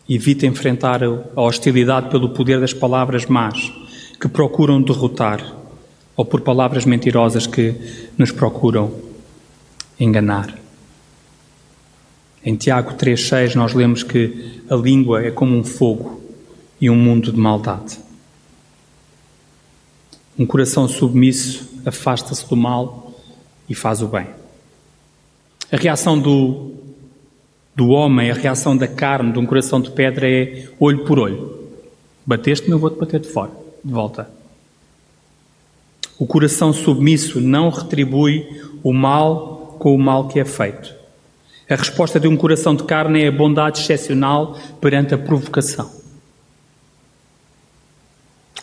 Evita 0.09 0.45
enfrentar 0.45 1.05
a 1.05 1.41
hostilidade 1.41 2.11
pelo 2.11 2.31
poder 2.31 2.59
das 2.59 2.75
palavras 2.75 3.27
más 3.27 3.73
que 4.21 4.27
procuram 4.27 4.83
derrotar 4.83 5.55
ou 6.17 6.25
por 6.25 6.41
palavras 6.41 6.85
mentirosas 6.85 7.47
que 7.47 8.11
nos 8.19 8.33
procuram 8.33 9.12
enganar. 9.99 10.59
Em 12.45 12.57
Tiago 12.57 12.95
3,6 12.95 13.55
nós 13.55 13.73
lemos 13.73 14.03
que 14.03 14.61
a 14.69 14.75
língua 14.75 15.25
é 15.25 15.31
como 15.31 15.57
um 15.57 15.63
fogo 15.63 16.21
e 16.81 16.91
um 16.91 16.97
mundo 16.97 17.33
de 17.33 17.39
maldade. 17.39 17.99
Um 20.39 20.45
coração 20.45 20.89
submisso 20.89 21.69
afasta-se 21.87 22.49
do 22.49 22.57
mal 22.57 23.15
e 23.69 23.75
faz 23.75 24.03
o 24.03 24.09
bem. 24.09 24.27
A 25.71 25.77
reação 25.77 26.19
do, 26.19 26.73
do 27.75 27.89
homem, 27.89 28.31
a 28.31 28.35
reação 28.35 28.77
da 28.77 28.89
carne, 28.89 29.33
de 29.33 29.39
um 29.39 29.47
coração 29.47 29.81
de 29.81 29.91
pedra 29.91 30.29
é 30.29 30.69
olho 30.81 31.05
por 31.05 31.19
olho. 31.19 31.69
Bateste-me, 32.27 32.73
eu 32.73 32.79
vou-te 32.79 32.99
bater 32.99 33.21
de 33.21 33.29
fora, 33.29 33.51
de 33.85 33.93
volta. 33.93 34.29
O 36.19 36.27
coração 36.27 36.73
submisso 36.73 37.41
não 37.41 37.71
retribui 37.71 38.47
o 38.83 38.93
mal 38.93 39.52
com 39.83 39.97
o 39.97 39.99
mal 39.99 40.29
que 40.29 40.39
é 40.39 40.45
feito. 40.45 40.95
A 41.69 41.75
resposta 41.75 42.21
de 42.21 42.29
um 42.29 42.37
coração 42.37 42.73
de 42.73 42.85
carne 42.85 43.25
é 43.25 43.27
a 43.27 43.33
bondade 43.33 43.81
excepcional 43.81 44.57
perante 44.81 45.13
a 45.13 45.19
provocação. 45.19 45.91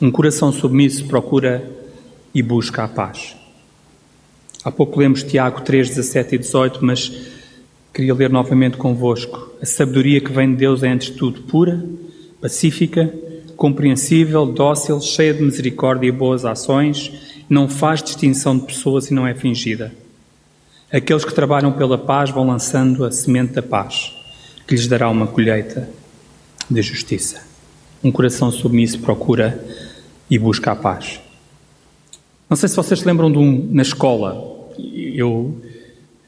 Um 0.01 0.10
coração 0.10 0.49
submisso 0.49 1.03
procura 1.08 1.69
e 2.34 2.41
busca 2.41 2.86
a 2.86 2.88
paz. 2.88 3.36
Há 4.63 4.71
pouco 4.71 4.97
lemos 4.97 5.21
Tiago 5.21 5.60
3, 5.60 5.89
17 5.89 6.36
e 6.36 6.38
18, 6.38 6.86
mas 6.86 7.12
queria 7.93 8.13
ler 8.13 8.29
novamente 8.29 8.77
convosco. 8.77 9.55
A 9.62 9.65
sabedoria 9.65 10.21
que 10.21 10.32
vem 10.32 10.51
de 10.51 10.55
Deus 10.55 10.84
é, 10.84 10.88
antes 10.88 11.08
de 11.08 11.17
tudo, 11.17 11.41
pura, 11.41 11.84
pacífica, 12.39 13.13
compreensível, 13.58 14.45
dócil, 14.45 15.01
cheia 15.01 15.34
de 15.34 15.43
misericórdia 15.43 16.08
e 16.08 16.13
boas 16.13 16.45
ações, 16.45 17.12
não 17.49 17.67
faz 17.67 18.01
distinção 18.01 18.58
de 18.58 18.67
pessoas 18.67 19.12
e 19.12 19.13
não 19.13 19.27
é 19.27 19.36
fingida. 19.36 19.91
Aqueles 20.91 21.23
que 21.23 21.34
trabalham 21.34 21.71
pela 21.71 21.97
paz 21.97 22.32
vão 22.32 22.47
lançando 22.47 23.06
a 23.06 23.12
semente 23.12 23.54
da 23.54 23.62
paz, 23.62 24.12
que 24.67 24.73
lhes 24.73 24.88
dará 24.88 25.08
uma 25.10 25.28
colheita 25.28 25.88
de 26.69 26.82
justiça. 26.82 27.43
Um 28.04 28.12
coração 28.12 28.52
submisso 28.52 28.99
procura 28.99 29.63
e 30.30 30.39
busca 30.39 30.71
a 30.71 30.75
paz. 30.75 31.19
Não 32.49 32.58
sei 32.58 32.67
se 32.67 32.75
vocês 32.75 33.02
se 33.02 33.06
lembram 33.06 33.32
de 33.32 33.38
um 33.38 33.69
na 33.71 33.84
escola. 33.84 34.67
Eu 34.80 35.62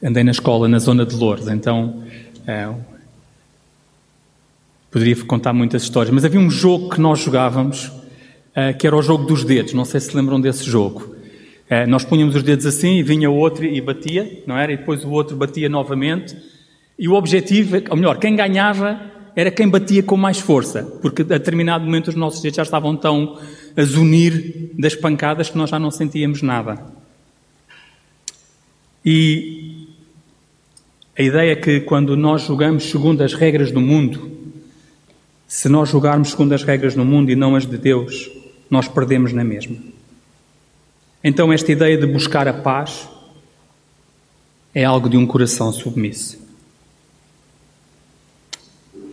andei 0.00 0.22
na 0.22 0.30
escola 0.30 0.68
na 0.68 0.78
zona 0.78 1.04
de 1.04 1.16
Lourdes, 1.16 1.48
então 1.48 2.04
é, 2.46 2.72
poderia 4.92 5.16
contar 5.24 5.52
muitas 5.52 5.82
histórias, 5.82 6.14
mas 6.14 6.24
havia 6.24 6.38
um 6.38 6.50
jogo 6.50 6.90
que 6.90 7.00
nós 7.00 7.18
jogávamos 7.18 7.90
é, 8.54 8.72
que 8.72 8.86
era 8.86 8.96
o 8.96 9.02
jogo 9.02 9.24
dos 9.24 9.44
dedos. 9.44 9.72
Não 9.72 9.84
sei 9.84 9.98
se 9.98 10.10
se 10.10 10.16
lembram 10.16 10.40
desse 10.40 10.64
jogo. 10.64 11.11
É, 11.72 11.86
nós 11.86 12.04
punhamos 12.04 12.34
os 12.34 12.42
dedos 12.42 12.66
assim 12.66 12.98
e 12.98 13.02
vinha 13.02 13.30
o 13.30 13.34
outro 13.34 13.64
e 13.64 13.80
batia, 13.80 14.42
não 14.46 14.58
era? 14.58 14.74
E 14.74 14.76
depois 14.76 15.06
o 15.06 15.10
outro 15.10 15.34
batia 15.34 15.70
novamente. 15.70 16.36
E 16.98 17.08
o 17.08 17.14
objetivo, 17.14 17.78
ou 17.88 17.96
melhor, 17.96 18.18
quem 18.18 18.36
ganhava 18.36 19.00
era 19.34 19.50
quem 19.50 19.66
batia 19.66 20.02
com 20.02 20.14
mais 20.14 20.38
força, 20.38 20.82
porque 21.00 21.22
a 21.22 21.24
determinado 21.24 21.82
momento 21.82 22.08
os 22.08 22.14
nossos 22.14 22.42
dedos 22.42 22.56
já 22.56 22.62
estavam 22.62 22.94
tão 22.94 23.38
a 23.74 23.82
zunir 23.84 24.70
das 24.78 24.94
pancadas 24.94 25.48
que 25.48 25.56
nós 25.56 25.70
já 25.70 25.78
não 25.78 25.90
sentíamos 25.90 26.42
nada. 26.42 26.78
E 29.02 29.88
a 31.18 31.22
ideia 31.22 31.52
é 31.52 31.56
que 31.56 31.80
quando 31.80 32.14
nós 32.18 32.42
jogamos 32.42 32.84
segundo 32.84 33.22
as 33.22 33.32
regras 33.32 33.70
do 33.70 33.80
mundo, 33.80 34.30
se 35.48 35.70
nós 35.70 35.88
jogarmos 35.88 36.32
segundo 36.32 36.52
as 36.52 36.64
regras 36.64 36.94
do 36.94 37.02
mundo 37.02 37.30
e 37.30 37.34
não 37.34 37.56
as 37.56 37.64
de 37.64 37.78
Deus, 37.78 38.30
nós 38.68 38.88
perdemos 38.88 39.32
na 39.32 39.42
mesma. 39.42 40.01
Então, 41.24 41.52
esta 41.52 41.70
ideia 41.70 41.96
de 41.96 42.06
buscar 42.06 42.48
a 42.48 42.52
paz 42.52 43.08
é 44.74 44.84
algo 44.84 45.08
de 45.08 45.16
um 45.16 45.26
coração 45.26 45.72
submisso. 45.72 46.40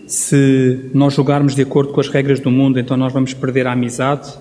Se 0.07 0.89
nós 0.91 1.13
jogarmos 1.13 1.53
de 1.53 1.61
acordo 1.61 1.93
com 1.93 1.99
as 1.99 2.07
regras 2.07 2.39
do 2.39 2.49
mundo, 2.49 2.79
então 2.79 2.97
nós 2.97 3.13
vamos 3.13 3.33
perder 3.35 3.67
a 3.67 3.73
amizade, 3.73 4.33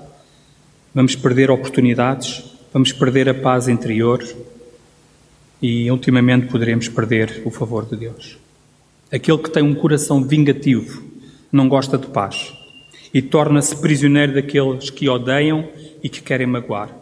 vamos 0.95 1.15
perder 1.15 1.51
oportunidades, 1.51 2.43
vamos 2.73 2.91
perder 2.91 3.29
a 3.29 3.35
paz 3.35 3.69
interior 3.69 4.25
e, 5.61 5.91
ultimamente, 5.91 6.47
poderemos 6.47 6.89
perder 6.89 7.43
o 7.45 7.51
favor 7.51 7.85
de 7.85 7.97
Deus. 7.97 8.39
Aquele 9.13 9.39
que 9.39 9.51
tem 9.51 9.63
um 9.63 9.75
coração 9.75 10.25
vingativo 10.25 11.03
não 11.53 11.69
gosta 11.69 11.99
de 11.99 12.07
paz 12.07 12.55
e 13.13 13.21
torna-se 13.21 13.77
prisioneiro 13.77 14.33
daqueles 14.33 14.89
que 14.89 15.07
odeiam 15.07 15.69
e 16.03 16.09
que 16.09 16.23
querem 16.23 16.47
magoar. 16.47 16.98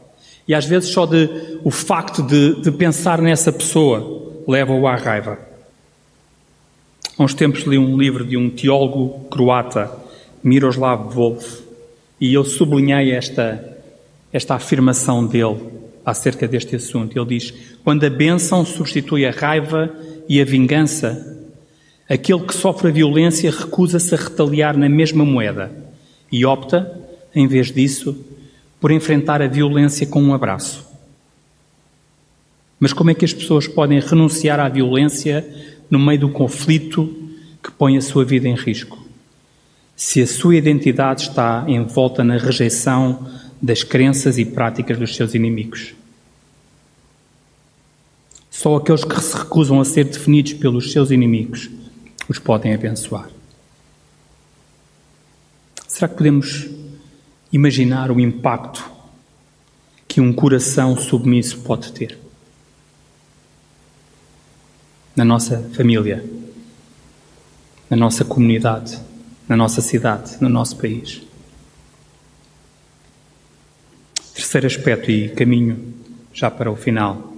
E 0.47 0.55
às 0.55 0.65
vezes 0.65 0.91
só 0.91 1.07
de, 1.07 1.29
o 1.65 1.71
facto 1.71 2.23
de, 2.23 2.61
de 2.63 2.71
pensar 2.71 3.21
nessa 3.21 3.53
pessoa 3.53 4.43
leva-o 4.47 4.87
à 4.87 4.97
raiva. 4.97 5.39
Há 7.19 7.23
uns 7.23 7.35
tempos 7.35 7.63
li 7.63 7.79
um 7.79 7.97
livro 7.97 8.25
de 8.25 8.37
um 8.37 8.51
teólogo 8.51 9.27
croata, 9.31 9.91
Miroslav 10.43 11.13
Volf, 11.13 11.61
e 12.21 12.33
eu 12.33 12.45
sublinhei 12.45 13.13
esta, 13.13 13.77
esta 14.33 14.55
afirmação 14.55 15.27
dele 15.27 15.59
acerca 16.05 16.47
deste 16.47 16.77
assunto. 16.77 17.19
Ele 17.19 17.39
diz: 17.39 17.53
Quando 17.83 18.05
a 18.05 18.11
bênção 18.11 18.65
substitui 18.65 19.27
a 19.27 19.33
raiva 19.33 19.91
e 20.29 20.41
a 20.41 20.45
vingança, 20.45 21.37
aquele 22.09 22.41
que 22.41 22.55
sofre 22.55 22.89
a 22.89 22.93
violência 22.93 23.51
recusa-se 23.51 24.15
a 24.15 24.19
retaliar 24.19 24.77
na 24.77 24.89
mesma 24.89 25.25
moeda 25.25 25.73
e 26.31 26.45
opta, 26.45 27.01
em 27.35 27.47
vez 27.47 27.73
disso, 27.73 28.17
por 28.81 28.91
enfrentar 28.91 29.43
a 29.43 29.47
violência 29.47 30.07
com 30.07 30.23
um 30.23 30.35
abraço. 30.35 30.87
Mas 32.79 32.93
como 32.93 33.11
é 33.11 33.15
que 33.15 33.25
as 33.25 33.33
pessoas 33.33 33.67
podem 33.67 34.01
renunciar 34.01 34.61
à 34.61 34.69
violência 34.69 35.47
no 35.91 35.99
meio 35.99 36.21
do 36.21 36.29
conflito 36.29 37.07
que 37.62 37.71
põe 37.71 37.97
a 37.97 38.03
sua 38.03 38.25
vida 38.25 38.47
em 38.49 38.55
risco? 38.55 39.05
Se 39.97 40.21
a 40.21 40.27
sua 40.27 40.57
identidade 40.57 41.23
está 41.23 41.65
envolta 41.67 42.23
na 42.23 42.37
rejeição 42.37 43.27
das 43.61 43.83
crenças 43.83 44.37
e 44.37 44.45
práticas 44.45 44.99
dos 44.99 45.17
seus 45.17 45.35
inimigos. 45.35 45.95
Só 48.51 48.77
aqueles 48.77 49.05
que 49.05 49.21
se 49.21 49.37
recusam 49.37 49.81
a 49.81 49.85
ser 49.85 50.05
definidos 50.05 50.53
pelos 50.55 50.93
seus 50.93 51.11
inimigos 51.11 51.71
os 52.29 52.39
podem 52.39 52.75
abençoar. 52.75 53.29
Será 55.87 56.09
que 56.09 56.17
podemos 56.17 56.69
imaginar 57.53 58.11
o 58.11 58.21
impacto 58.21 58.91
que 60.09 60.21
um 60.21 60.33
coração 60.33 60.97
submisso 60.97 61.61
pode 61.61 61.93
ter? 61.93 62.19
Na 65.15 65.25
nossa 65.25 65.71
família, 65.75 66.25
na 67.89 67.97
nossa 67.97 68.25
comunidade, 68.25 68.99
na 69.49 69.57
nossa 69.57 69.81
cidade, 69.81 70.37
no 70.41 70.49
nosso 70.49 70.77
país. 70.77 71.23
Terceiro 74.35 74.67
aspecto 74.67 75.11
e 75.11 75.29
caminho 75.31 75.95
já 76.33 76.51
para 76.51 76.71
o 76.71 76.77
final. 76.77 77.35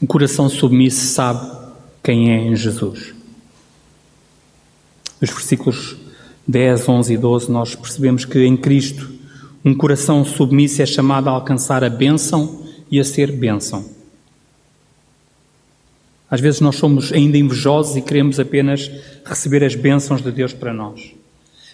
Um 0.00 0.06
coração 0.06 0.48
submisso 0.48 1.12
sabe 1.12 1.58
quem 2.02 2.32
é 2.32 2.38
em 2.38 2.56
Jesus. 2.56 3.14
Nos 5.20 5.30
versículos 5.30 5.96
10, 6.46 6.88
11 6.88 7.14
e 7.14 7.16
12, 7.16 7.50
nós 7.50 7.74
percebemos 7.74 8.24
que 8.24 8.44
em 8.44 8.56
Cristo 8.56 9.10
um 9.64 9.74
coração 9.74 10.24
submisso 10.24 10.80
é 10.82 10.86
chamado 10.86 11.28
a 11.28 11.32
alcançar 11.32 11.84
a 11.84 11.90
bênção 11.90 12.64
e 12.90 12.98
a 12.98 13.04
ser 13.04 13.30
bênção. 13.30 13.84
Às 16.30 16.40
vezes 16.40 16.60
nós 16.60 16.76
somos 16.76 17.12
ainda 17.12 17.36
invejosos 17.36 17.96
e 17.96 18.02
queremos 18.02 18.38
apenas 18.38 18.90
receber 19.24 19.64
as 19.64 19.74
bênçãos 19.74 20.22
de 20.22 20.30
Deus 20.30 20.52
para 20.52 20.72
nós. 20.72 21.12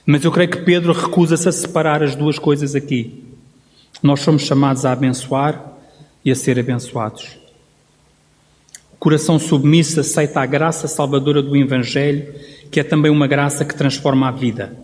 Mas 0.04 0.24
eu 0.24 0.32
creio 0.32 0.50
que 0.50 0.62
Pedro 0.62 0.92
recusa-se 0.92 1.48
a 1.48 1.52
separar 1.52 2.02
as 2.02 2.14
duas 2.14 2.38
coisas 2.38 2.74
aqui. 2.74 3.24
Nós 4.02 4.20
somos 4.20 4.42
chamados 4.42 4.84
a 4.84 4.92
abençoar 4.92 5.74
e 6.24 6.30
a 6.30 6.34
ser 6.34 6.58
abençoados. 6.58 7.38
O 8.94 8.96
coração 8.98 9.38
submisso 9.38 10.00
aceita 10.00 10.40
a 10.40 10.46
graça 10.46 10.88
salvadora 10.88 11.42
do 11.42 11.54
Evangelho, 11.56 12.34
que 12.70 12.80
é 12.80 12.84
também 12.84 13.10
uma 13.10 13.26
graça 13.26 13.64
que 13.64 13.74
transforma 13.74 14.28
a 14.28 14.32
vida. 14.32 14.76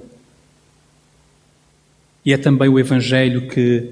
E 2.24 2.32
é 2.32 2.36
também 2.36 2.68
o 2.68 2.78
Evangelho 2.78 3.48
que 3.48 3.88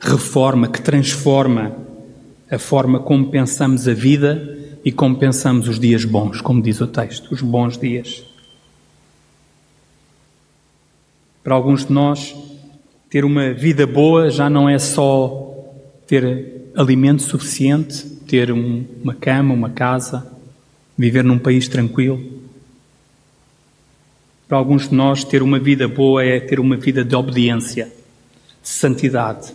reforma, 0.00 0.68
que 0.68 0.82
transforma 0.82 1.76
a 2.50 2.58
forma 2.58 2.98
como 2.98 3.30
pensamos 3.30 3.86
a 3.86 3.94
vida 3.94 4.58
e 4.84 4.90
como 4.90 5.16
pensamos 5.16 5.68
os 5.68 5.78
dias 5.78 6.04
bons, 6.04 6.40
como 6.40 6.60
diz 6.60 6.80
o 6.80 6.86
texto, 6.86 7.32
os 7.32 7.40
bons 7.40 7.78
dias. 7.78 8.24
Para 11.42 11.54
alguns 11.54 11.86
de 11.86 11.92
nós, 11.92 12.34
ter 13.08 13.24
uma 13.24 13.52
vida 13.52 13.86
boa 13.86 14.28
já 14.30 14.50
não 14.50 14.68
é 14.68 14.78
só 14.78 15.54
ter 16.06 16.70
alimento 16.74 17.22
suficiente, 17.22 18.06
ter 18.26 18.50
um, 18.50 18.84
uma 19.02 19.14
cama, 19.14 19.54
uma 19.54 19.70
casa, 19.70 20.26
viver 20.96 21.22
num 21.22 21.38
país 21.38 21.68
tranquilo. 21.68 22.41
Para 24.52 24.58
alguns 24.58 24.86
de 24.86 24.94
nós, 24.94 25.24
ter 25.24 25.42
uma 25.42 25.58
vida 25.58 25.88
boa 25.88 26.22
é 26.22 26.38
ter 26.38 26.60
uma 26.60 26.76
vida 26.76 27.02
de 27.02 27.16
obediência, 27.16 27.90
de 28.62 28.68
santidade, 28.68 29.50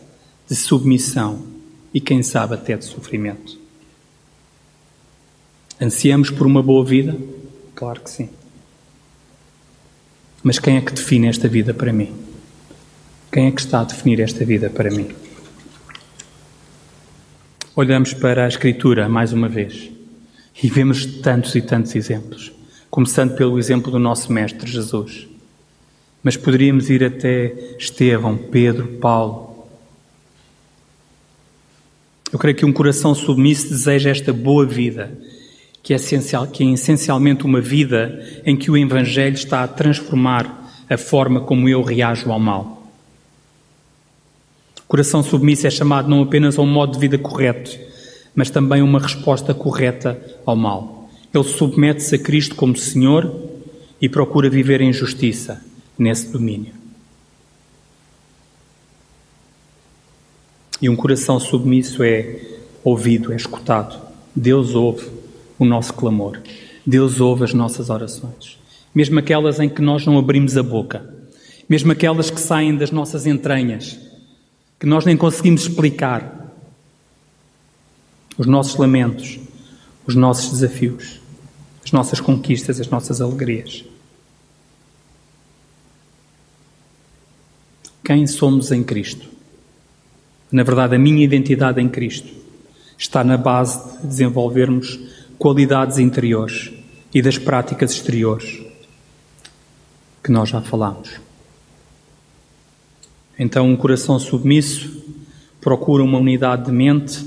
de 0.49 0.55
submissão 0.55 1.45
e, 1.93 2.01
quem 2.01 2.23
sabe, 2.23 2.55
até 2.55 2.75
de 2.75 2.85
sofrimento. 2.85 3.59
Ansiamos 5.79 6.31
por 6.31 6.47
uma 6.47 6.63
boa 6.63 6.83
vida? 6.83 7.15
Claro 7.75 8.01
que 8.01 8.09
sim. 8.09 8.27
Mas 10.41 10.57
quem 10.57 10.77
é 10.77 10.81
que 10.81 10.91
define 10.91 11.27
esta 11.27 11.47
vida 11.47 11.75
para 11.75 11.93
mim? 11.93 12.15
Quem 13.31 13.45
é 13.45 13.51
que 13.51 13.61
está 13.61 13.81
a 13.81 13.83
definir 13.83 14.19
esta 14.19 14.43
vida 14.43 14.67
para 14.67 14.89
mim? 14.89 15.09
Olhamos 17.75 18.15
para 18.15 18.45
a 18.45 18.47
Escritura 18.47 19.07
mais 19.07 19.31
uma 19.31 19.47
vez 19.47 19.91
e 20.63 20.67
vemos 20.71 21.05
tantos 21.05 21.53
e 21.53 21.61
tantos 21.61 21.95
exemplos 21.95 22.56
começando 22.89 23.35
pelo 23.35 23.59
exemplo 23.59 23.91
do 23.91 23.99
nosso 23.99 24.31
Mestre 24.31 24.69
Jesus. 24.69 25.27
Mas 26.23 26.35
poderíamos 26.37 26.89
ir 26.89 27.03
até 27.03 27.53
Estevão, 27.77 28.37
Pedro, 28.37 28.87
Paulo. 28.99 29.67
Eu 32.31 32.39
creio 32.39 32.57
que 32.57 32.65
um 32.65 32.73
coração 32.73 33.15
submisso 33.15 33.69
deseja 33.69 34.09
esta 34.09 34.33
boa 34.33 34.65
vida, 34.65 35.17
que 35.81 35.93
é, 35.93 35.95
essencial, 35.95 36.47
que 36.47 36.63
é 36.63 36.67
essencialmente 36.67 37.45
uma 37.45 37.61
vida 37.61 38.41
em 38.45 38.55
que 38.55 38.69
o 38.69 38.77
Evangelho 38.77 39.35
está 39.35 39.63
a 39.63 39.67
transformar 39.67 40.85
a 40.89 40.97
forma 40.97 41.41
como 41.41 41.69
eu 41.69 41.81
reajo 41.81 42.31
ao 42.31 42.39
mal. 42.39 42.83
O 44.83 44.87
coração 44.87 45.21
submisso 45.21 45.67
é 45.67 45.69
chamado 45.69 46.09
não 46.09 46.21
apenas 46.21 46.57
a 46.57 46.61
um 46.61 46.67
modo 46.67 46.93
de 46.93 46.99
vida 46.99 47.17
correto, 47.17 47.77
mas 48.33 48.49
também 48.49 48.81
a 48.81 48.83
uma 48.83 48.99
resposta 48.99 49.53
correta 49.53 50.19
ao 50.45 50.55
mal. 50.55 50.96
Ele 51.37 51.47
submete-se 51.47 52.15
a 52.15 52.19
Cristo 52.19 52.55
como 52.55 52.75
Senhor 52.75 53.31
e 54.01 54.09
procura 54.09 54.49
viver 54.49 54.81
em 54.81 54.91
justiça 54.91 55.63
nesse 55.97 56.31
domínio. 56.31 56.73
E 60.81 60.89
um 60.89 60.95
coração 60.95 61.39
submisso 61.39 62.03
é 62.03 62.39
ouvido, 62.83 63.33
é 63.33 63.35
escutado. 63.35 63.99
Deus 64.35 64.75
ouve 64.75 65.07
o 65.57 65.65
nosso 65.65 65.93
clamor. 65.93 66.39
Deus 66.85 67.19
ouve 67.19 67.43
as 67.43 67.53
nossas 67.53 67.89
orações. 67.89 68.57
Mesmo 68.93 69.19
aquelas 69.19 69.59
em 69.59 69.69
que 69.69 69.81
nós 69.81 70.05
não 70.05 70.17
abrimos 70.17 70.57
a 70.57 70.63
boca. 70.63 71.07
Mesmo 71.67 71.91
aquelas 71.91 72.29
que 72.29 72.39
saem 72.39 72.75
das 72.75 72.91
nossas 72.91 73.25
entranhas, 73.25 73.99
que 74.79 74.85
nós 74.85 75.05
nem 75.05 75.17
conseguimos 75.17 75.63
explicar. 75.63 76.55
Os 78.37 78.45
nossos 78.45 78.75
lamentos, 78.77 79.39
os 80.05 80.15
nossos 80.15 80.51
desafios, 80.51 81.19
as 81.87 81.91
nossas 81.93 82.19
conquistas, 82.19 82.81
as 82.81 82.89
nossas 82.89 83.21
alegrias. 83.21 83.85
Quem 88.03 88.27
somos 88.27 88.73
em 88.73 88.83
Cristo? 88.83 89.25
Na 90.51 90.63
verdade, 90.63 90.95
a 90.95 90.99
minha 90.99 91.23
identidade 91.23 91.79
em 91.79 91.87
Cristo 91.87 92.27
está 92.97 93.23
na 93.23 93.37
base 93.37 94.01
de 94.01 94.07
desenvolvermos 94.07 94.99
qualidades 95.37 95.97
interiores 95.97 96.73
e 97.13 97.21
das 97.21 97.37
práticas 97.37 97.91
exteriores 97.91 98.61
que 100.21 100.29
nós 100.29 100.49
já 100.49 100.61
falamos. 100.61 101.21
Então, 103.39 103.65
um 103.65 103.77
coração 103.77 104.19
submisso 104.19 105.05
procura 105.61 106.03
uma 106.03 106.17
unidade 106.17 106.65
de 106.65 106.71
mente, 106.71 107.25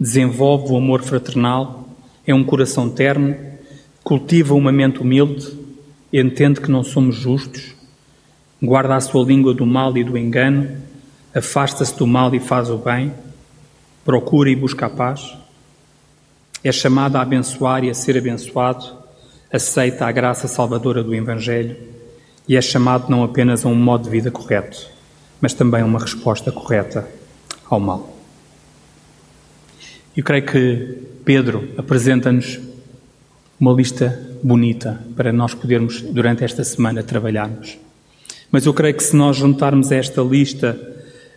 desenvolve 0.00 0.72
o 0.72 0.76
amor 0.76 1.02
fraternal 1.04 1.80
é 2.26 2.34
um 2.34 2.44
coração 2.44 2.88
terno, 2.88 3.49
cultiva 4.10 4.54
uma 4.54 4.72
mente 4.72 4.98
humilde, 4.98 5.56
entende 6.12 6.60
que 6.60 6.68
não 6.68 6.82
somos 6.82 7.14
justos, 7.14 7.76
guarda 8.60 8.96
a 8.96 9.00
sua 9.00 9.24
língua 9.24 9.54
do 9.54 9.64
mal 9.64 9.96
e 9.96 10.02
do 10.02 10.18
engano, 10.18 10.68
afasta-se 11.32 11.96
do 11.96 12.08
mal 12.08 12.34
e 12.34 12.40
faz 12.40 12.68
o 12.70 12.76
bem, 12.76 13.14
procura 14.04 14.50
e 14.50 14.56
busca 14.56 14.86
a 14.86 14.90
paz, 14.90 15.32
é 16.64 16.72
chamado 16.72 17.14
a 17.14 17.22
abençoar 17.22 17.84
e 17.84 17.90
a 17.90 17.94
ser 17.94 18.18
abençoado, 18.18 18.84
aceita 19.52 20.06
a 20.06 20.10
graça 20.10 20.48
salvadora 20.48 21.04
do 21.04 21.14
Evangelho 21.14 21.76
e 22.48 22.56
é 22.56 22.60
chamado 22.60 23.08
não 23.08 23.22
apenas 23.22 23.64
a 23.64 23.68
um 23.68 23.76
modo 23.76 24.02
de 24.02 24.10
vida 24.10 24.28
correto, 24.28 24.88
mas 25.40 25.54
também 25.54 25.82
a 25.82 25.86
uma 25.86 26.00
resposta 26.00 26.50
correta 26.50 27.08
ao 27.70 27.78
mal. 27.78 28.12
Eu 30.16 30.24
creio 30.24 30.44
que 30.44 30.98
Pedro 31.24 31.68
apresenta-nos 31.78 32.69
uma 33.60 33.72
lista 33.74 34.18
bonita 34.42 34.98
para 35.14 35.30
nós 35.30 35.52
podermos, 35.52 36.00
durante 36.00 36.42
esta 36.42 36.64
semana, 36.64 37.02
trabalharmos. 37.02 37.76
Mas 38.50 38.64
eu 38.64 38.72
creio 38.72 38.94
que 38.94 39.04
se 39.04 39.14
nós 39.14 39.36
juntarmos 39.36 39.92
a 39.92 39.96
esta 39.96 40.22
lista 40.22 40.80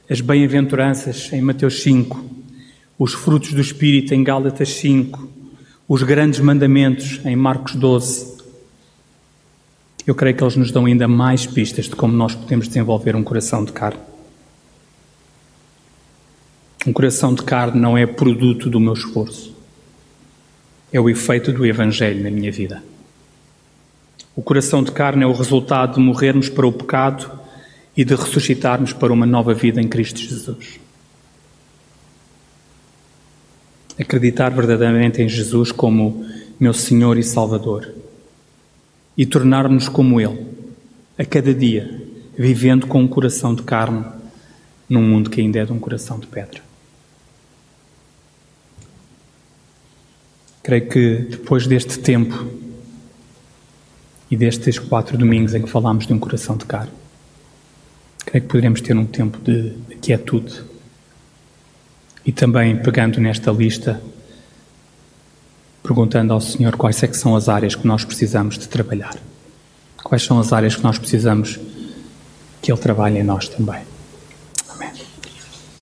as 0.10 0.22
bem-aventuranças 0.22 1.30
em 1.34 1.42
Mateus 1.42 1.84
5, 1.84 2.24
os 2.98 3.14
frutos 3.14 3.52
do 3.52 3.60
Espírito 3.60 4.14
em 4.14 4.24
Gálatas 4.24 4.70
5, 4.70 5.30
os 5.86 6.02
grandes 6.04 6.40
mandamentos 6.40 7.20
em 7.26 7.36
Marcos 7.36 7.76
12, 7.76 8.38
eu 10.08 10.16
creio 10.16 10.36
que 10.36 10.44
eles 10.44 10.56
nos 10.56 10.72
dão 10.72 10.86
ainda 10.86 11.08
mais 11.08 11.46
pistas 11.46 11.86
de 11.86 11.96
como 11.96 12.14
nós 12.14 12.36
podemos 12.36 12.68
desenvolver 12.70 13.18
um 13.18 13.24
coração 13.24 13.66
de 13.66 13.74
carne. 13.74 14.00
Um 16.88 16.94
coração 16.94 17.34
de 17.34 17.44
carne 17.44 17.80
não 17.80 17.98
é 17.98 18.06
produto 18.06 18.70
do 18.70 18.80
meu 18.80 18.94
esforço. 18.94 19.53
É 20.94 21.02
o 21.02 21.10
efeito 21.10 21.52
do 21.52 21.66
Evangelho 21.66 22.24
na 22.24 22.30
minha 22.30 22.52
vida. 22.52 22.82
O 24.36 24.42
coração 24.42 24.84
de 24.84 24.92
carne 24.92 25.24
é 25.24 25.28
o 25.28 25.34
resultado 25.34 25.96
de 25.96 26.00
morrermos 26.00 26.50
para 26.50 26.68
o 26.68 26.72
pecado 26.72 27.30
e 27.98 28.06
de 28.06 28.16
ressuscitarmos 28.16 28.94
para 28.94 29.12
uma 29.12 29.26
nova 29.26 29.54
vida 29.54 29.82
em 29.82 29.88
Cristo 29.88 30.20
Jesus. 30.20 30.80
Acreditar 34.00 34.50
verdadeiramente 34.50 35.22
em 35.22 35.28
Jesus 35.28 35.72
como 35.72 36.26
meu 36.60 36.74
Senhor 36.74 37.18
e 37.18 37.24
Salvador 37.24 37.92
e 39.18 39.26
tornar-nos 39.26 39.90
como 39.90 40.22
Ele, 40.22 40.48
a 41.18 41.26
cada 41.26 41.54
dia, 41.54 42.04
vivendo 42.38 42.88
com 42.88 43.02
um 43.02 43.08
coração 43.08 43.54
de 43.54 43.64
carne 43.64 44.06
num 44.90 45.02
mundo 45.02 45.30
que 45.30 45.42
ainda 45.42 45.60
é 45.60 45.66
de 45.66 45.72
um 45.72 45.80
coração 45.80 46.20
de 46.20 46.28
pedra. 46.28 46.73
Creio 50.64 50.88
que 50.88 51.18
depois 51.30 51.68
deste 51.68 52.00
tempo 52.00 52.48
e 54.32 54.38
destes 54.38 54.80
quatro 54.80 55.18
domingos 55.18 55.54
em 55.54 55.62
que 55.62 55.70
falámos 55.70 56.08
de 56.08 56.14
um 56.14 56.20
coração 56.20 56.56
de 56.56 56.66
carne, 56.66 56.92
creio 58.26 58.44
que 58.44 58.50
poderemos 58.50 58.80
ter 58.80 58.96
um 58.96 59.06
tempo 59.06 59.38
de, 59.40 59.72
de 59.72 59.96
quietude. 59.96 60.64
E 62.26 62.32
também, 62.32 62.78
pegando 62.78 63.20
nesta 63.20 63.52
lista, 63.52 64.02
perguntando 65.84 66.32
ao 66.32 66.40
Senhor 66.40 66.78
quais 66.78 67.04
é 67.04 67.12
são 67.12 67.36
as 67.36 67.50
áreas 67.50 67.76
que 67.76 67.86
nós 67.86 68.06
precisamos 68.06 68.58
de 68.58 68.70
trabalhar. 68.70 69.18
Quais 70.02 70.24
são 70.24 70.40
as 70.40 70.54
áreas 70.54 70.78
que 70.78 70.84
nós 70.84 70.98
precisamos 70.98 71.60
que 72.62 72.72
Ele 72.72 72.80
trabalhe 72.80 73.20
em 73.20 73.24
nós 73.24 73.50
também. 73.50 73.93